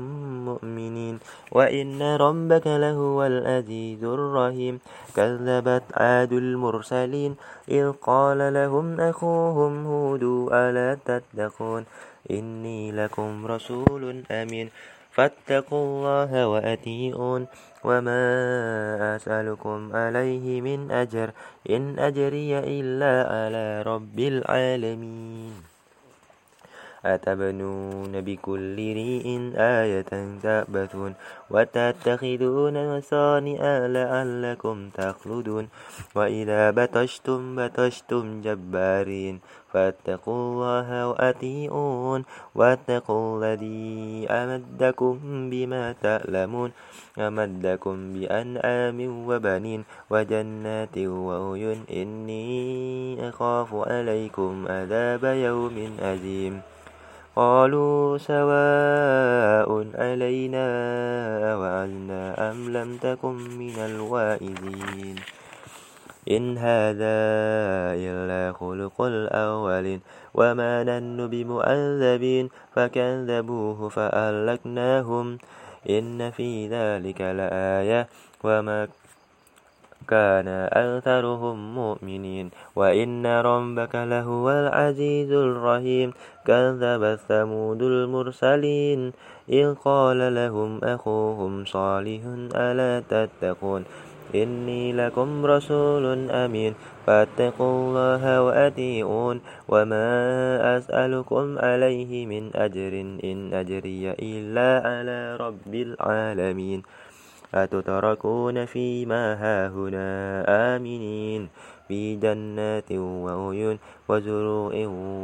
مؤمنين 0.45 1.19
وإن 1.53 2.03
ربك 2.03 2.67
لهو 2.67 3.27
العزيز 3.27 4.05
الرحيم 4.05 4.79
كذبت 5.17 5.83
عاد 5.95 6.33
المرسلين 6.33 7.37
إذ 7.69 7.93
قال 7.93 8.55
لهم 8.55 9.01
أخوهم 9.01 9.87
هود 9.87 10.23
ألا 10.53 10.99
تتقون 11.05 11.85
إني 12.31 12.93
لكم 12.93 13.47
رسول 13.47 14.23
أمين 14.31 14.71
فاتقوا 15.17 15.85
الله 15.87 16.49
وأتيئون 16.49 17.47
وما 17.87 18.23
أسألكم 19.17 19.79
عليه 19.97 20.61
من 20.61 20.91
أجر 20.91 21.31
إن 21.71 21.99
أجري 21.99 22.59
إلا 22.59 23.15
على 23.31 23.83
رب 23.83 24.19
العالمين 24.19 25.77
أتبنون 27.15 28.13
بكل 28.21 28.77
ريء 28.77 29.29
آية 29.57 30.11
تأبثون 30.43 31.13
وتتخذون 31.51 32.77
مصانع 32.97 33.61
لعلكم 33.87 34.77
تخلدون 34.91 35.69
وإذا 36.15 36.71
بطشتم 36.71 37.41
بطشتم 37.57 38.41
جبارين 38.41 39.41
فاتقوا 39.73 40.35
الله 40.35 41.09
وأطيعون 41.09 42.25
واتقوا 42.55 43.25
الذي 43.39 44.27
أمدكم 44.31 45.19
بما 45.51 45.95
تعلمون 46.03 46.71
أمدكم 47.19 47.97
بأنعام 48.15 48.99
وبنين 49.29 49.85
وجنات 50.11 50.99
وعيون 50.99 51.81
إني 51.91 52.49
أخاف 53.29 53.75
عليكم 53.75 54.65
عذاب 54.69 55.25
يوم 55.25 55.77
أليم 56.03 56.61
قالوا 57.37 58.19
سواء 58.19 59.71
علينا 59.95 60.67
وعزنا 61.57 62.51
أم 62.51 62.59
لم 62.73 62.97
تكن 62.97 63.37
من 63.59 63.77
الوائزين 63.79 65.36
إن 66.31 66.59
هذا 66.59 67.17
إلا 67.95 68.53
خلق 68.53 69.03
الأولين 69.03 70.01
وما 70.35 70.85
نن 70.85 71.27
بمؤذبين 71.27 72.49
فكذبوه 72.75 73.89
فأهلكناهم 73.89 75.39
إن 75.91 76.31
في 76.31 76.69
ذلك 76.69 77.21
لآية 77.21 78.09
وما 78.45 78.89
كان 80.09 80.49
أكثرهم 80.73 81.75
مؤمنين 81.75 82.51
وإن 82.77 83.27
ربك 83.27 83.95
لهو 83.95 84.51
العزيز 84.51 85.33
الرحيم 85.33 86.13
كذب 86.47 87.19
ثمود 87.29 87.83
المرسلين 87.83 89.13
إذ 89.49 89.75
قال 89.75 90.35
لهم 90.35 90.85
أخوهم 90.85 91.65
صالح 91.65 92.21
ألا 92.55 93.03
تتقون 93.11 93.85
إني 94.35 94.93
لكم 94.93 95.47
رسول 95.47 96.31
أمين. 96.31 96.75
فاتقوا 97.07 97.73
الله 97.73 98.43
وأتيئون 98.43 99.41
وما 99.69 100.09
أسألكم 100.79 101.59
عليه 101.59 102.27
من 102.27 102.51
أجر. 102.55 102.93
إن 103.25 103.55
أجري 103.55 104.11
إلا 104.11 104.89
على 104.89 105.37
رب 105.37 105.75
العالمين. 105.75 106.83
أتتركون 107.55 108.65
فيما 108.65 109.35
هاهنا 109.35 110.45
آمنين. 110.77 111.49
في 111.89 112.17
جنات 112.17 112.93
وعيون 112.93 113.79
وزروع 114.09 114.73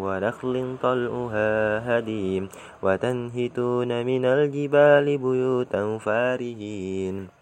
ونخل 0.03 0.77
طلعها 0.83 1.53
هديم. 1.99 2.49
وتنهتون 2.83 4.07
من 4.07 4.25
الجبال 4.25 5.19
بيوتا 5.19 5.99
فارهين. 5.99 7.42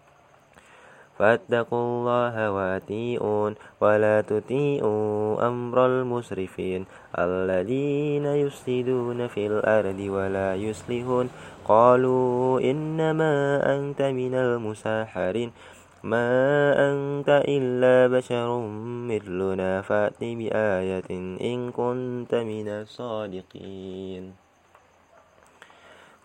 فاتقوا 1.21 1.85
الله 1.85 2.51
واتيئون 2.51 3.55
ولا 3.81 4.21
تطيعوا 4.21 5.47
أمر 5.47 5.85
المسرفين 5.85 6.85
الذين 7.19 8.25
يفسدون 8.25 9.27
في 9.27 9.47
الأرض 9.47 9.99
ولا 9.99 10.55
يصلحون 10.55 11.29
قالوا 11.65 12.61
إنما 12.61 13.33
أنت 13.77 14.01
من 14.01 14.33
المساحرين 14.33 15.51
ما 16.03 16.29
أنت 16.89 17.29
إلا 17.29 18.17
بشر 18.17 18.49
مثلنا 19.13 19.81
فأت 19.81 20.21
بآية 20.21 21.09
إن 21.41 21.71
كنت 21.71 22.35
من 22.35 22.67
الصادقين 22.67 24.50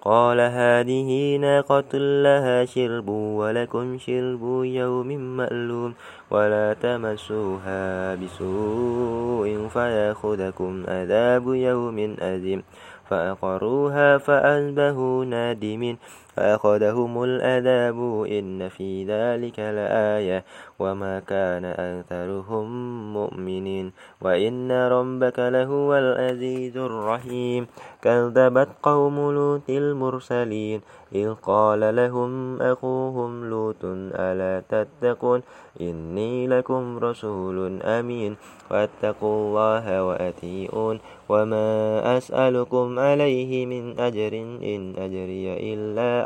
قال 0.06 0.40
هذه 0.40 1.36
ناقة 1.36 1.98
لها 1.98 2.64
شرب 2.64 3.08
ولكم 3.08 3.98
شرب 3.98 4.42
يوم 4.64 5.08
مألوم 5.36 5.94
ولا 6.30 6.76
تمسوها 6.82 8.14
بسوء 8.14 9.68
فيأخذكم 9.68 10.84
عذاب 10.88 11.46
يوم 11.54 12.16
أزم 12.20 12.62
فأقروها 13.10 14.18
فأصبحوا 14.18 15.24
نادمين 15.24 15.98
فأخذهم 16.36 17.22
الأذاب 17.24 17.98
إن 18.30 18.68
في 18.68 19.04
ذلك 19.04 19.58
لآية 19.58 20.44
وما 20.78 21.20
كان 21.20 21.64
أكثرهم 21.64 22.66
مؤمنين 23.12 23.92
وإن 24.20 24.72
ربك 24.72 25.38
لهو 25.38 25.94
العزيز 25.94 26.76
الرحيم 26.76 27.66
كذبت 28.02 28.68
قوم 28.82 29.16
لوط 29.32 29.70
المرسلين 29.70 30.80
إذ 31.14 31.34
قال 31.34 31.96
لهم 31.96 32.62
أخوهم 32.62 33.50
لوط 33.50 33.84
ألا 34.14 34.62
تتقون 34.68 35.42
إني 35.80 36.46
لكم 36.46 36.98
رسول 36.98 37.82
أمين 37.82 38.36
واتقوا 38.70 39.34
الله 39.36 40.04
وأتيئون 40.04 41.00
وما 41.28 41.68
أسألكم 42.16 42.98
عليه 42.98 43.66
من 43.66 44.00
أجر 44.00 44.32
إن 44.62 44.94
أجري 44.98 45.74
إلا 45.74 46.25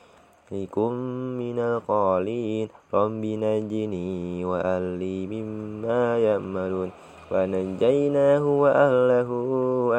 لكم 0.51 0.93
من 1.39 1.59
القالين 1.59 2.67
رب 2.93 3.23
نجني 3.25 4.45
وأهلي 4.45 5.27
مما 5.27 6.17
يأملون 6.17 6.91
ونجيناه 7.31 8.45
وأهله 8.45 9.29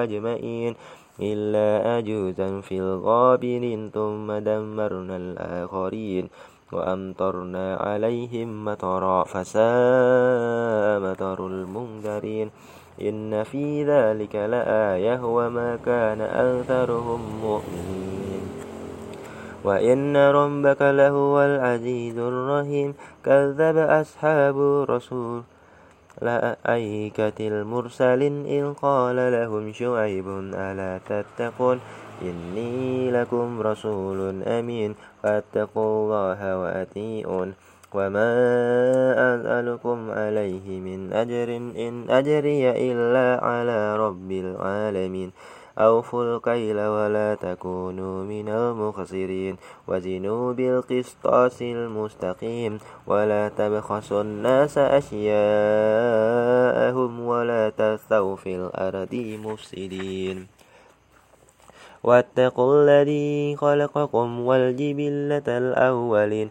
أجمعين 0.03 0.75
إلا 1.21 1.99
أجوزا 1.99 2.61
في 2.61 2.79
الغابرين 2.79 3.91
ثم 3.91 4.33
دمرنا 4.33 5.17
الآخرين 5.17 6.29
وأمطرنا 6.73 7.77
عليهم 7.77 8.65
مطرا 8.65 9.25
فساء 9.25 11.01
مطر 11.01 11.47
المنذرين 11.47 12.51
إن 13.01 13.43
في 13.43 13.85
ذلك 13.85 14.37
لآية 14.37 15.25
وما 15.25 15.77
كان 15.77 16.21
أكثرهم 16.21 17.21
مؤمنين 17.43 18.52
وإن 19.64 20.16
ربك 20.16 20.83
لهو 20.83 21.35
العزيز 21.42 22.18
الرحيم. 22.18 22.94
كذب 23.25 23.77
أصحاب 23.77 24.57
الرسول 24.59 25.42
لأيكة 26.22 27.38
المرسلين 27.40 28.46
إذ 28.46 28.72
قال 28.83 29.16
لهم 29.16 29.72
شعيب 29.72 30.29
ألا 30.55 31.01
تتقون؟ 31.09 31.81
إني 32.22 33.11
لكم 33.11 33.61
رسول 33.61 34.42
أمين. 34.42 34.94
فاتقوا 35.22 35.90
الله 35.94 36.40
وأتيئون 36.59 37.55
وما 37.94 38.33
أسألكم 39.35 39.98
عليه 40.11 40.81
من 40.81 41.12
أجر 41.12 41.48
إن 41.57 42.11
أجري 42.11 42.70
إلا 42.92 43.44
على 43.44 43.96
رب 43.96 44.31
العالمين. 44.31 45.33
أوفوا 45.79 46.37
الكيل 46.37 46.81
ولا 46.81 47.35
تكونوا 47.35 48.25
من 48.25 48.49
المخسرين. 48.49 49.57
وزنوا 49.89 50.53
بالقسطاس 50.53 51.63
المستقيم. 51.63 52.79
ولا 53.07 53.49
تبخسوا 53.49 54.23
الناس 54.23 54.79
أشياءهم 54.79 55.21
ولا 57.21 57.71
تثوا 57.71 58.37
في 58.37 58.57
الأرض 58.57 59.15
مفسدين. 59.45 60.47
واتقوا 62.03 62.83
الذي 62.83 63.57
خلقكم 63.57 64.41
والجبلة 64.41 65.49
الأولين. 65.49 66.51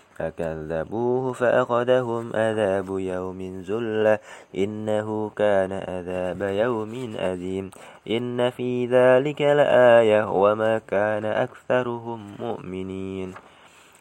فكذبوه 0.21 1.33
فأخذهم 1.33 2.31
عذاب 2.35 2.99
يوم 2.99 3.61
زلة 3.61 4.19
إنه 4.55 5.29
كان 5.29 5.71
عذاب 5.71 6.41
يوم 6.41 7.15
أليم. 7.19 7.71
إن 8.09 8.49
في 8.49 8.85
ذلك 8.85 9.41
لآية. 9.41 10.31
وما 10.31 10.77
كان 10.77 11.25
أكثرهم 11.25 12.35
مؤمنين. 12.39 13.50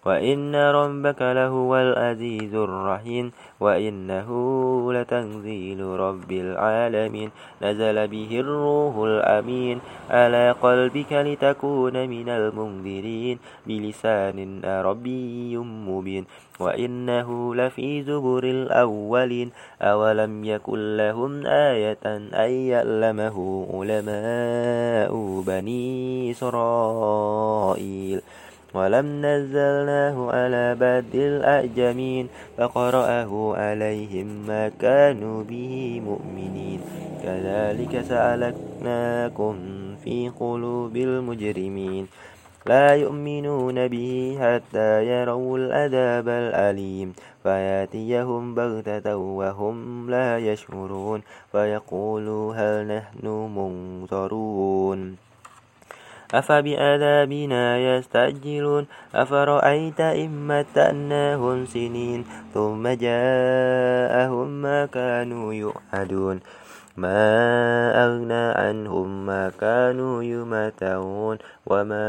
وإن 0.04 0.56
ربك 0.56 1.22
لهو 1.22 1.76
العزيز 1.76 2.54
الرحيم 2.54 3.32
وإنه 3.60 4.28
لتنزيل 4.92 5.80
رب 5.80 6.32
العالمين 6.32 7.30
نزل 7.62 8.08
به 8.08 8.40
الروح 8.40 8.96
الأمين 8.96 9.80
على 10.10 10.50
قلبك 10.62 11.12
لتكون 11.12 12.08
من 12.08 12.28
المنذرين 12.28 13.38
بلسان 13.66 14.60
عربي 14.64 15.56
مبين 15.56 16.24
وإنه 16.60 17.54
لفي 17.54 18.02
زبر 18.02 18.44
الأولين 18.44 19.50
أولم 19.82 20.44
يكن 20.44 20.96
لهم 20.96 21.46
آية 21.46 21.98
أن 22.04 22.50
يعلمه 22.50 23.66
علماء 23.74 25.12
بني 25.46 26.30
إسرائيل 26.30 28.20
ولم 28.74 29.26
نزلناه 29.26 30.30
على 30.30 30.76
بد 30.80 31.14
الأعجمين 31.14 32.28
فقرأه 32.56 33.56
عليهم 33.56 34.46
ما 34.46 34.68
كانوا 34.68 35.44
به 35.44 36.02
مؤمنين. 36.04 36.80
كذلك 37.22 38.00
سألكناكم 38.00 39.54
في 40.04 40.32
قلوب 40.40 40.96
المجرمين. 40.96 42.06
لا 42.66 42.94
يؤمنون 42.94 43.88
به 43.88 44.38
حتى 44.40 45.06
يروا 45.06 45.58
العذاب 45.58 46.28
الأليم. 46.28 47.12
فيأتيهم 47.42 48.54
بغتة 48.54 49.16
وهم 49.16 50.10
لا 50.10 50.38
يشعرون. 50.38 51.22
فيقولوا 51.52 52.54
هل 52.54 52.96
نحن 52.96 53.26
منظرون. 53.28 55.29
أفبعذابنا 56.34 57.78
يستعجلون؟ 57.78 58.86
أفرأيت 59.14 60.00
إن 60.00 60.30
متأناهم 60.48 61.66
سنين 61.66 62.24
ثم 62.54 62.88
جاءهم 62.88 64.48
ما 64.62 64.86
كانوا 64.86 65.54
يوعدون؟ 65.54 66.40
ما 66.96 67.32
أغنى 68.04 68.44
عنهم 68.60 69.26
ما 69.26 69.50
كانوا 69.60 70.22
يمتعون؟ 70.22 71.38
وما 71.66 72.06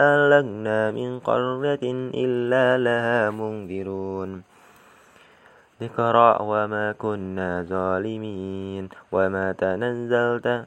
أهلكنا 0.00 0.90
من 0.90 1.18
قرية 1.18 1.84
إلا 2.14 2.78
لها 2.78 3.30
منذرون. 3.30 4.42
ذكرى 5.82 6.38
وما 6.40 6.92
كنا 6.92 7.62
ظالمين. 7.62 8.88
وما 9.12 9.52
تنزلت 9.52 10.64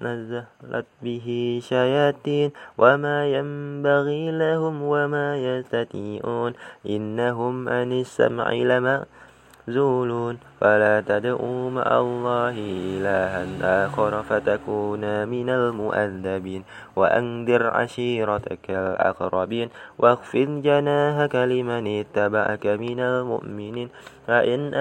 نزلت 0.00 0.86
به 1.02 1.58
شياطين 1.62 2.50
وما 2.78 3.26
ينبغي 3.26 4.30
لهم 4.30 4.82
وما 4.82 5.36
يستطيعون 5.36 6.52
إنهم 6.86 7.68
عن 7.68 7.92
السمع 7.92 8.52
لما 8.52 9.04
زولون 9.68 10.38
فلا 10.60 11.00
تدعوا 11.00 11.70
مع 11.70 11.88
الله 12.00 12.56
إلها 12.58 13.44
آخر 13.86 14.22
فتكونا 14.22 15.24
من 15.24 15.48
المؤذبين. 15.50 16.62
وأنذر 16.96 17.62
عشيرتك 17.66 18.70
الأقربين. 18.70 19.68
واخفض 19.98 20.50
جناهك 20.64 21.34
لمن 21.34 21.84
اتبعك 22.00 22.66
من 22.66 23.00
المؤمنين. 23.00 23.88
فإن 24.26 24.74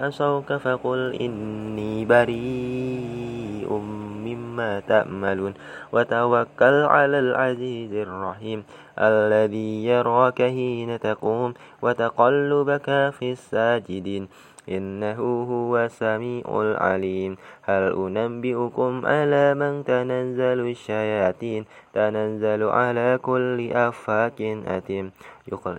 أصوك 0.00 0.52
فقل 0.52 1.00
إني 1.20 2.04
بريء 2.04 3.70
مما 4.26 4.80
تأملون. 4.80 5.54
وتوكل 5.92 6.76
على 6.88 7.18
العزيز 7.18 7.92
الرحيم. 7.92 8.64
الذي 8.98 9.84
يراك 9.86 10.42
حين 10.42 11.00
تقوم 11.00 11.54
وتقلبك 11.82 12.88
في 13.18 13.32
الساجدين 13.32 14.28
إنه 14.68 15.20
هو 15.50 15.78
السميع 15.78 16.44
العليم. 16.48 17.36
هل 17.62 17.92
أنبئكم 18.16 19.06
على 19.06 19.54
من 19.54 19.84
تنزل 19.84 20.60
الشياطين؟ 20.70 21.64
تنزل 21.94 22.62
على 22.62 23.18
كل 23.22 23.70
أفاك 23.72 24.40
أثيم. 24.66 25.10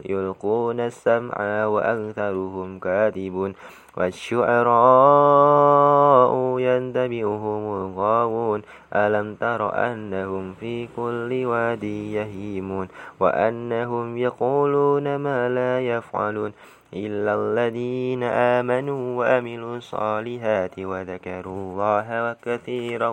يلقون 0.05 0.79
السمع 0.79 1.65
وأكثرهم 1.65 2.79
كاذبون. 2.79 3.53
والشعراء 3.97 6.59
ينتبئهم 6.59 7.75
الغاوون. 7.75 8.61
ألم 8.93 9.35
تر 9.35 9.75
أنهم 9.75 10.53
في 10.53 10.87
كل 10.95 11.45
وادي 11.45 12.13
يهيمون؟ 12.13 12.87
وأنهم 13.19 14.17
يقولون 14.17 15.15
ما 15.15 15.49
لا 15.49 15.81
يفعلون. 15.81 16.51
إلا 16.93 17.35
الذين 17.35 18.23
آمنوا 18.23 19.19
وأملوا 19.19 19.77
الصالحات 19.77 20.79
وذكروا 20.79 21.71
الله 21.71 22.35
كثيرا 22.45 23.07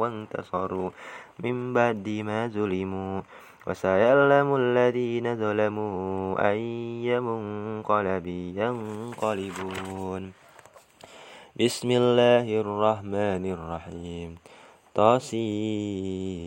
وانتصروا. 0.00 0.90
من 1.44 1.74
بعد 1.74 2.08
ما 2.24 2.46
ظلموا. 2.46 3.20
وسيعلم 3.66 4.56
الذين 4.56 5.36
ظلموا 5.36 6.50
أي 6.50 7.20
منقلب 7.20 8.26
ينقلبون. 8.56 10.32
بسم 11.60 11.90
الله 11.90 12.60
الرحمن 12.60 13.44
الرحيم. 13.52 14.40
طاسين. 14.96 16.40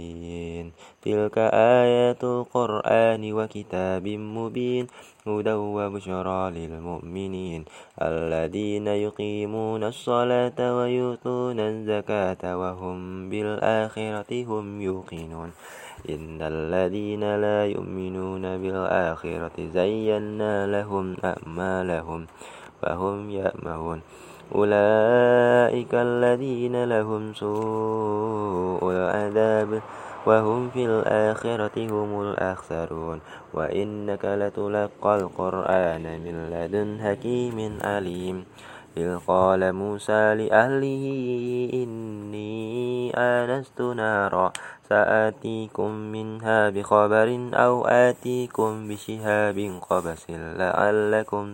تلك 1.05 1.37
آيات 1.53 2.23
القرآن 2.23 3.33
وكتاب 3.33 4.07
مبين. 4.07 4.87
هدى 5.27 5.53
وبشرى 5.53 6.51
للمؤمنين 6.51 7.65
الذين 8.01 8.87
يقيمون 8.87 9.83
الصلاة 9.83 10.59
ويؤتون 10.77 11.59
الزكاة 11.59 12.57
وهم 12.57 13.29
بالآخرة 13.29 14.31
هم 14.49 14.81
يوقنون. 14.81 15.51
إن 16.09 16.41
الذين 16.41 17.35
لا 17.35 17.65
يؤمنون 17.65 18.41
بالآخرة 18.41 19.57
زينا 19.57 20.67
لهم 20.67 21.15
أعمالهم 21.23 22.27
فهم 22.81 23.29
يأمهون. 23.31 24.01
أولئك 24.55 25.93
الذين 25.93 26.83
لهم 26.83 27.33
سوء 27.33 28.91
العذاب 28.91 29.81
وهم 30.25 30.69
في 30.69 30.85
الآخرة 30.85 31.77
هم 31.77 32.21
الأخسرون. 32.21 33.19
وإنك 33.53 34.25
لتلقى 34.25 35.15
القرآن 35.15 36.03
من 36.03 36.35
لدن 36.51 36.99
حكيم 37.01 37.77
عليم. 37.83 38.45
إذ 38.97 39.17
قال 39.27 39.73
موسى 39.73 40.35
لأهله 40.35 41.05
إني 41.73 43.11
آنست 43.17 43.81
نارا 43.81 44.53
سآتيكم 44.89 45.91
منها 45.91 46.69
بخبر 46.69 47.49
أو 47.53 47.85
آتيكم 47.85 48.87
بشهاب 48.87 49.57
قبس 49.89 50.25
لعلكم 50.29 51.45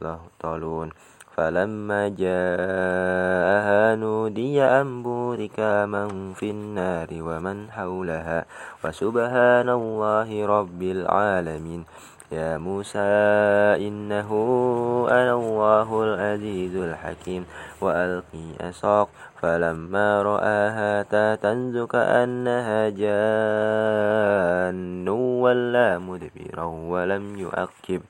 تطلون 0.00 0.90
فلما 1.36 2.08
جاءها 2.08 3.94
نودي 3.94 4.62
أن 4.64 5.02
بورك 5.02 5.60
من 5.60 6.32
في 6.32 6.50
النار 6.50 7.08
ومن 7.12 7.70
حولها 7.70 8.44
وسبحان 8.84 9.68
الله 9.68 10.46
رب 10.46 10.82
العالمين. 10.82 11.84
يا 12.32 12.58
موسى 12.58 12.98
إنه 13.86 14.30
أنا 15.10 15.34
الله 15.34 16.02
العزيز 16.04 16.76
الحكيم 16.76 17.46
وألقي 17.80 18.46
أساق 18.60 19.08
فلما 19.40 20.22
رآها 20.22 21.02
تنز 21.34 21.78
كأنها 21.78 22.88
جان 22.88 25.08
ولا 25.08 25.98
مدبرا 25.98 26.64
ولم 26.64 27.38
يؤكب 27.38 28.02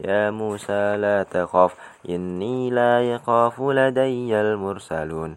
يا 0.00 0.30
موسى 0.30 0.96
لا 0.96 1.22
تخف 1.22 1.74
إني 2.08 2.70
لا 2.70 3.14
يخاف 3.14 3.60
لدي 3.60 4.40
المرسلون 4.40 5.36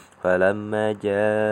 فلما 0.23 0.91
جاءتهم 0.91 1.51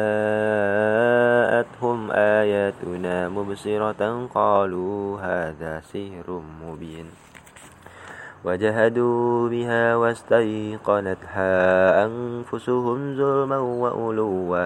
آياتنا 2.12 3.30
مبصرة 3.30 4.28
قالوا 4.34 5.20
هذا 5.20 5.80
سحر 5.80 6.42
مبين. 6.66 7.06
وجهدوا 8.46 9.50
بها 9.50 9.96
واستيقنتها 9.96 11.56
أنفسهم 12.06 13.16
ظلما 13.18 13.58
وألوا 13.58 14.66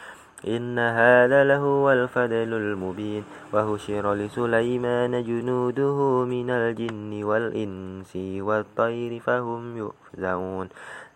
إن 0.47 0.79
هذا 0.79 1.43
لهو 1.43 1.91
الفضل 1.91 2.53
المبين 2.53 3.23
وهشر 3.53 4.13
لسليمان 4.13 5.23
جنوده 5.23 6.25
من 6.25 6.49
الجن 6.49 7.23
والإنس 7.23 8.13
والطير 8.15 9.19
فهم 9.19 9.77
يؤفزعون 9.77 10.67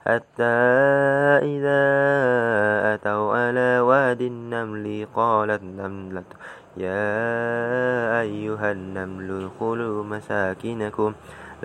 حتى 0.05 0.55
إذا 1.41 1.81
أتوا 2.93 3.37
على 3.37 3.79
واد 3.79 4.21
النمل 4.21 5.07
قالت 5.15 5.63
نملة 5.63 6.23
يا 6.77 8.21
أيها 8.21 8.71
النمل 8.71 9.43
ادخلوا 9.43 10.03
مساكنكم 10.03 11.13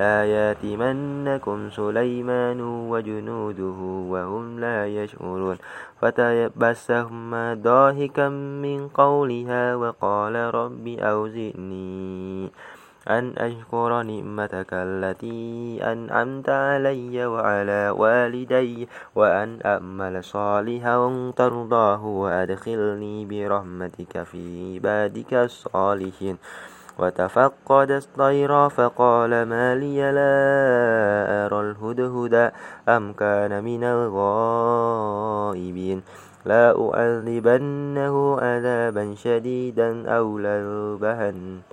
لا 0.00 0.24
يأتمنكم 0.24 1.58
سليمان 1.70 2.60
وجنوده 2.92 3.78
وهم 4.12 4.60
لا 4.60 4.78
يشعرون. 4.88 5.56
فتبسم 6.00 7.32
ضاحكا 7.54 8.28
من 8.64 8.88
قولها 8.88 9.64
وقال 9.76 10.34
رب 10.54 10.86
أوزئني 10.88 12.50
أن 13.08 13.24
أشكر 13.36 14.02
نعمتك 14.02 14.70
التي 14.72 15.80
أنعمت 15.92 16.48
علي 16.48 17.26
وعلى 17.26 17.82
والدي 17.90 18.88
وأن 19.14 19.58
أعمل 19.64 20.24
صالحا 20.24 21.32
ترضاه 21.36 22.02
وأدخلني 22.06 23.24
برحمتك 23.24 24.22
في 24.22 24.74
عبادك 24.74 25.32
الصالحين. 25.34 26.36
وتفقد 27.00 27.90
الطير 27.90 28.68
فقال 28.68 29.42
ما 29.42 29.74
لي 29.74 30.12
لا 30.12 30.36
أرى 31.46 31.60
الهدهد 31.60 32.52
أم 32.88 33.12
كان 33.12 33.64
من 33.64 33.84
الغائبين. 33.84 35.18
لا 36.44 36.76
أعذبنه 36.76 38.40
عذابا 38.40 39.14
شديدا 39.14 40.10
أو 40.16 40.38
لأذبحنه 40.38 41.68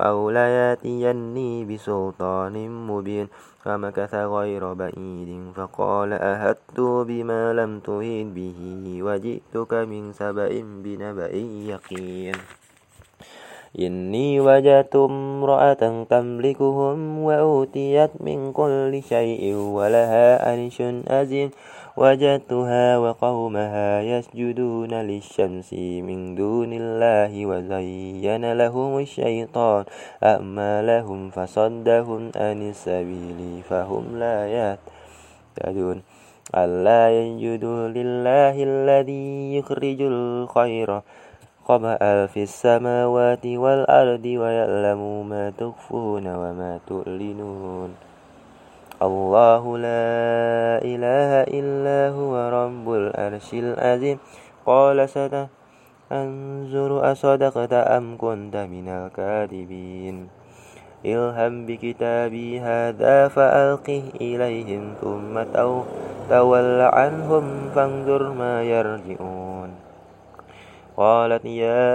أو 0.00 0.30
لياتيني 0.30 1.64
بسلطان 1.64 2.86
مبين. 2.86 3.28
فمكث 3.64 4.14
غير 4.14 4.72
بعيد 4.74 5.52
فقال 5.54 6.12
أهدت 6.12 6.80
بما 6.80 7.52
لم 7.52 7.80
تهد 7.80 8.34
به 8.34 8.58
وجئتك 9.02 9.74
من 9.74 10.12
سبأ 10.12 10.50
بنبأ 10.82 11.34
يقين. 11.70 12.34
إني 13.80 14.40
وجدت 14.40 14.96
امرأة 14.96 16.04
تملكهم 16.10 17.18
وأوتيت 17.18 18.10
من 18.20 18.52
كل 18.52 19.00
شيء 19.08 19.54
ولها 19.54 20.50
عرش 20.50 20.82
أزين. 21.08 21.50
وجدتها 21.96 22.98
وقومها 22.98 24.00
يسجدون 24.00 24.94
للشمس 24.94 25.72
من 25.72 26.34
دون 26.34 26.72
الله 26.72 27.46
وزين 27.46 28.52
لهم 28.52 28.98
الشيطان 28.98 29.84
أعمالهم 30.24 31.30
فصدهم 31.30 32.30
عن 32.36 32.68
السبيل 32.68 33.62
فهم 33.68 34.04
لا 34.18 34.38
يهتدون. 34.48 36.02
ألا 36.56 37.02
ينجدوا 37.20 37.88
لله 37.88 38.54
الذي 38.62 39.56
يخرج 39.56 40.00
الخير 40.00 41.00
خبأ 41.64 42.26
في 42.26 42.42
السماوات 42.42 43.46
والأرض 43.46 44.24
ويعلم 44.26 45.28
ما 45.28 45.50
تخفون 45.50 46.26
وما 46.26 46.80
تعلنون 46.88 47.90
الله 49.02 49.62
لا 49.78 50.10
إله 50.82 51.30
إلا 51.58 52.00
هو 52.14 52.34
رب 52.50 52.86
العرش 52.92 53.48
العظيم 53.54 54.18
قال 54.66 54.98
أنظر 56.12 57.12
أصدقت 57.12 57.72
أم 57.72 58.16
كنت 58.18 58.56
من 58.56 58.88
الكاذبين 58.88 60.16
اذهب 61.04 61.52
بكتابي 61.66 62.60
هذا 62.60 63.28
فألقه 63.28 64.02
إليهم 64.20 64.94
ثم 65.00 65.34
تول 66.30 66.80
عنهم 66.80 67.44
فانظر 67.74 68.22
ما 68.32 68.62
يرجعون 68.62 69.81
قالت 70.96 71.44
يا 71.44 71.88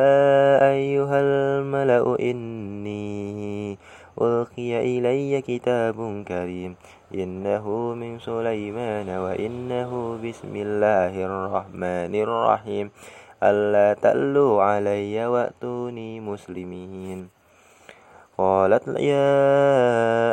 أيها 0.73 1.17
الملأ 1.21 2.17
إني 2.19 3.77
ألقي 4.21 4.97
إلي 4.97 5.41
كتاب 5.41 6.23
كريم 6.27 6.75
إنه 7.13 7.65
من 7.93 8.19
سليمان 8.19 9.09
وإنه 9.09 10.17
بسم 10.17 10.53
الله 10.55 11.13
الرحمن 11.13 12.13
الرحيم. 12.15 12.91
ألا 13.43 13.93
تألوا 14.01 14.63
علي 14.63 15.25
وأتوني 15.27 16.19
مسلمين. 16.19 17.29
قالت 18.37 18.87
يا 18.97 19.37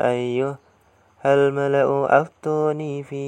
أيها 0.08 0.56
الملأ 1.24 2.20
أفتوني 2.20 3.02
في 3.02 3.24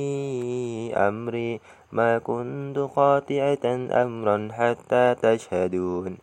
أمري. 0.96 1.60
ما 1.96 2.18
كنت 2.18 2.78
قاطعة 2.78 3.66
أمرا 4.04 4.48
حتى 4.52 5.14
تشهدون. 5.22 6.16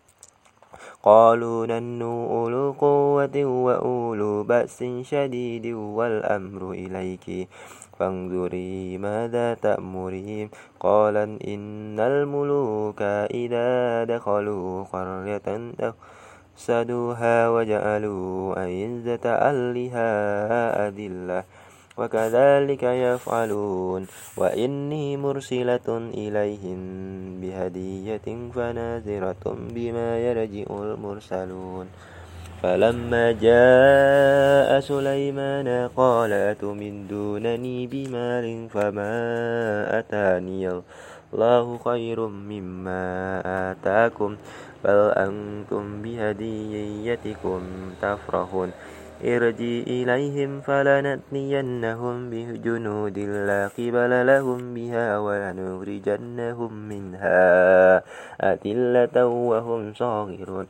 قالوا 1.03 1.65
نحن 1.65 2.01
أولو 2.01 2.75
قوة 2.79 3.45
وأولو 3.45 4.43
بأس 4.43 4.83
شديد 5.01 5.65
والأمر 5.73 6.71
إليك. 6.71 7.49
فانظري 7.99 8.97
ماذا 8.97 9.53
تأمرين. 9.53 10.49
قال 10.79 11.17
إن 11.47 11.99
الملوك 11.99 13.01
إذا 13.33 14.03
دخلوا 14.03 14.83
قرية 14.83 15.73
أفسدوها 16.57 17.49
وجعلوا 17.49 18.59
أعزة 18.63 19.25
أهلها 19.25 20.09
أذلة. 20.87 21.62
وكذلك 21.97 22.83
يفعلون. 22.83 24.07
وإني 24.37 25.17
مرسلة 25.17 25.87
إليهم 26.13 26.79
بهدية 27.41 28.27
فنازرة 28.55 29.45
بما 29.45 30.09
يرجع 30.19 30.67
المرسلون. 30.69 31.87
فلما 32.63 33.31
جاء 33.31 34.79
سليمان 34.79 35.89
قال 35.97 36.31
أتمدونني 36.33 37.87
بمال 37.87 38.69
فما 38.69 39.19
أتاني 39.99 40.81
الله 41.33 41.77
خير 41.77 42.27
مما 42.27 43.41
آتاكم. 43.71 44.37
بل 44.83 44.99
أنتم 45.15 46.01
بهديتكم 46.01 47.61
تفرحون. 48.01 48.71
إرجي 49.23 49.83
إليهم 49.83 50.61
فلنأتينهم 50.61 52.29
بجنود 52.29 53.19
لا 53.19 53.67
قبل 53.67 54.27
لهم 54.27 54.73
بها 54.73 55.17
ولنخرجنهم 55.17 56.73
منها 56.73 58.03
أذلة 58.43 59.25
وهم 59.25 59.93
صاغرون. 59.93 60.67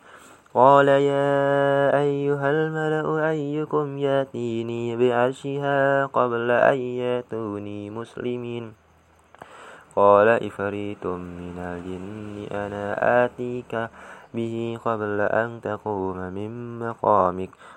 قال 0.53 0.87
يا 0.87 1.89
أيها 1.97 2.47
الملأ 2.51 3.29
أيكم 3.29 3.97
يأتيني 3.97 4.83
بعرشها 4.97 6.05
قبل 6.05 6.51
أن 6.51 6.77
يأتوني 6.77 7.89
مسلمين. 7.89 8.73
قال 9.95 10.27
إفريت 10.27 11.05
من 11.05 11.57
الجن 11.57 12.55
أنا 12.55 12.85
آتيك 13.25 13.89
به 14.33 14.79
قبل 14.85 15.21
أن 15.21 15.61
تقوم 15.61 16.17
من 16.17 16.79
مقامك. 16.79 17.49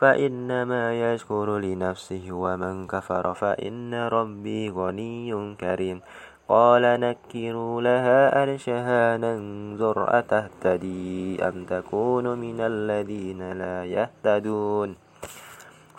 فإنما 0.00 1.12
يشكر 1.12 1.58
لنفسه 1.58 2.24
ومن 2.32 2.86
كفر 2.86 3.34
فإن 3.34 3.94
ربي 3.94 4.70
غني 4.70 5.54
كريم. 5.60 6.00
قال 6.48 6.82
نكروا 6.82 7.82
لها 7.82 8.42
أرشها 8.42 9.16
ننظر 9.16 10.18
أتهتدي 10.18 11.44
أم 11.48 11.64
تكون 11.64 12.38
من 12.38 12.60
الذين 12.60 13.52
لا 13.52 13.84
يهتدون. 13.84 14.96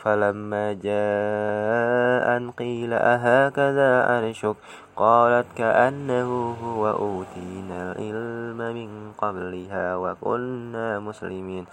فلما 0.02 0.74
جاء 0.74 2.50
قيل 2.58 2.94
أهكذا 2.94 3.92
أرشك؟ 4.18 4.56
قالت 4.96 5.46
كأنه 5.56 6.58
هو 6.64 6.84
أوتينا 6.90 7.80
العلم 7.92 8.58
من 8.58 8.90
قبلها 9.18 9.96
وكنا 9.96 11.00
مسلمين. 11.00 11.66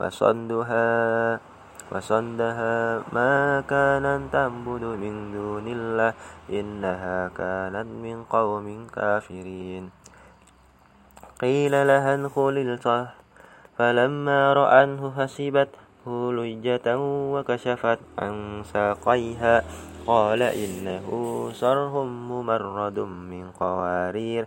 وصدها 0.00 0.86
وصدها 1.92 3.04
ما 3.12 3.60
كانت 3.68 4.32
تعبد 4.32 4.84
من 4.96 5.14
دون 5.36 5.66
الله 5.68 6.12
إنها 6.48 7.28
كانت 7.36 7.84
من 7.84 8.24
قوم 8.24 8.86
كافرين. 8.88 9.92
قيل 11.40 11.74
لها 11.86 12.14
ادخل 12.14 12.56
الصح 12.64 13.08
فلما 13.76 14.52
رأته 14.52 15.00
حسبته 15.16 16.32
لجة 16.32 16.86
وكشفت 17.32 18.00
عن 18.18 18.62
ساقيها. 18.64 19.56
قال 20.06 20.42
إنه 20.42 21.06
صرح 21.52 21.92
ممرد 22.32 22.98
من 22.98 23.44
قوارير. 23.60 24.46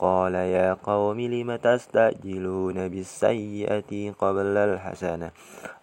قال 0.00 0.34
يا 0.34 0.72
قوم 0.72 1.20
لم 1.20 1.56
تستعجلون 1.56 2.88
بالسيئة 2.88 4.12
قبل 4.12 4.56
الحسنة؟ 4.56 5.30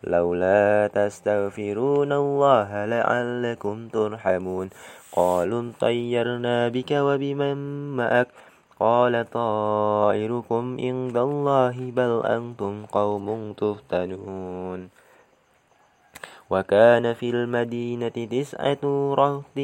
لولا 0.03 0.89
تستغفرون 0.93 2.11
الله 2.11 2.86
لعلكم 2.86 3.88
ترحمون. 3.88 4.70
قالوا 5.11 5.72
طيرنا 5.80 6.68
بك 6.68 6.91
وبمن 6.91 7.57
معك؟ 7.97 8.28
قال 8.80 9.13
طائركم 9.30 10.78
عند 10.80 11.18
الله 11.18 11.76
بل 11.91 12.22
أنتم 12.26 12.86
قوم 12.86 13.53
تفتنون. 13.53 14.89
وكان 16.49 17.13
في 17.13 17.30
المدينة 17.30 18.18
تسعة 18.32 18.84
رهط 19.13 19.57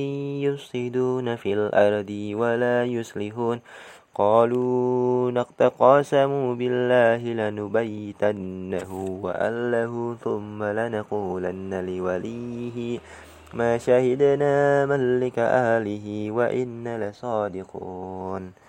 يفسدون 0.45 1.35
في 1.35 1.53
الأرض 1.53 2.11
ولا 2.33 2.85
يصلحون. 2.85 3.61
قالوا 4.15 5.31
نقتقاسموا 5.31 6.55
بالله 6.55 7.21
لنبيتنه 7.33 8.91
وأله 9.21 10.15
ثم 10.23 10.63
لنقولن 10.63 11.85
لوليه 11.85 12.99
ما 13.53 13.77
شهدنا 13.77 14.85
ملك 14.85 15.39
أهله 15.39 16.31
وإن 16.31 16.97
لصادقون. 16.97 18.62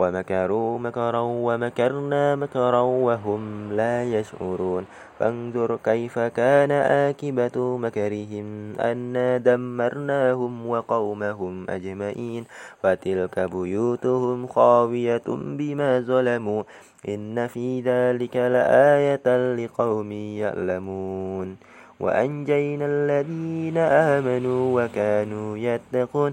ومكروا 0.00 0.78
مكرا 0.78 1.20
ومكرنا 1.20 2.36
مكرا 2.36 2.80
وهم 2.80 3.72
لا 3.72 4.04
يشعرون. 4.04 4.84
فانظر 5.18 5.78
كيف 5.84 6.18
كان 6.18 6.70
آكبة 7.10 7.56
مكرهم 7.76 8.46
أنا 8.80 9.38
دمرناهم 9.38 10.66
وقومهم 10.66 11.70
أجمعين. 11.70 12.44
فتلك 12.82 13.38
بيوتهم 13.40 14.46
خاوية 14.46 15.26
بما 15.28 16.00
ظلموا. 16.00 16.62
إن 17.08 17.46
في 17.46 17.80
ذلك 17.80 18.36
لآية 18.36 19.54
لقوم 19.54 20.12
يعلمون. 20.12 21.56
وأنجينا 22.00 22.86
الذين 22.86 23.78
آمنوا 23.78 24.84
وكانوا 24.84 25.58
يتقون. 25.58 26.32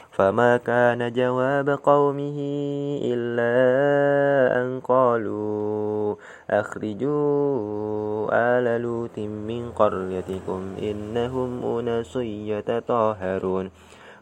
فما 0.11 0.57
كان 0.57 1.13
جواب 1.13 1.69
قومه 1.69 2.37
إلا 3.03 3.53
أن 4.61 4.79
قالوا 4.79 6.15
أخرجوا 6.49 8.27
آل 8.31 8.81
لوط 8.81 9.19
من 9.19 9.71
قريتكم 9.71 10.61
إنهم 10.81 11.79
أناس 11.79 12.15
يتطهرون. 12.21 13.69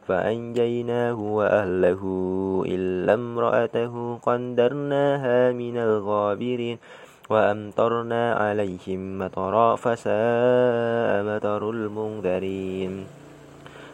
فأنجيناه 0.07 1.19
وأهله 1.19 2.03
إلا 2.65 3.13
امرأته 3.13 4.17
قدرناها 4.17 5.51
من 5.51 5.77
الغابرين. 5.77 6.77
وأمطرنا 7.29 8.33
عليهم 8.33 9.17
مطرا 9.17 9.75
فساء 9.75 11.23
مطر 11.23 11.69
المنذرين. 11.69 13.18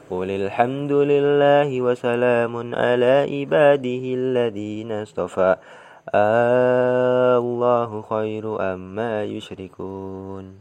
قل 0.09 0.31
الحمد 0.31 0.91
لله 0.91 1.81
وسلام 1.81 2.75
على 2.75 3.25
عباده 3.31 4.03
الذين 4.13 4.91
اصطفى. 4.91 5.55
آه 6.15 7.37
الله 7.37 8.01
خير 8.01 8.73
أما 8.73 9.23
يشركون. 9.23 10.59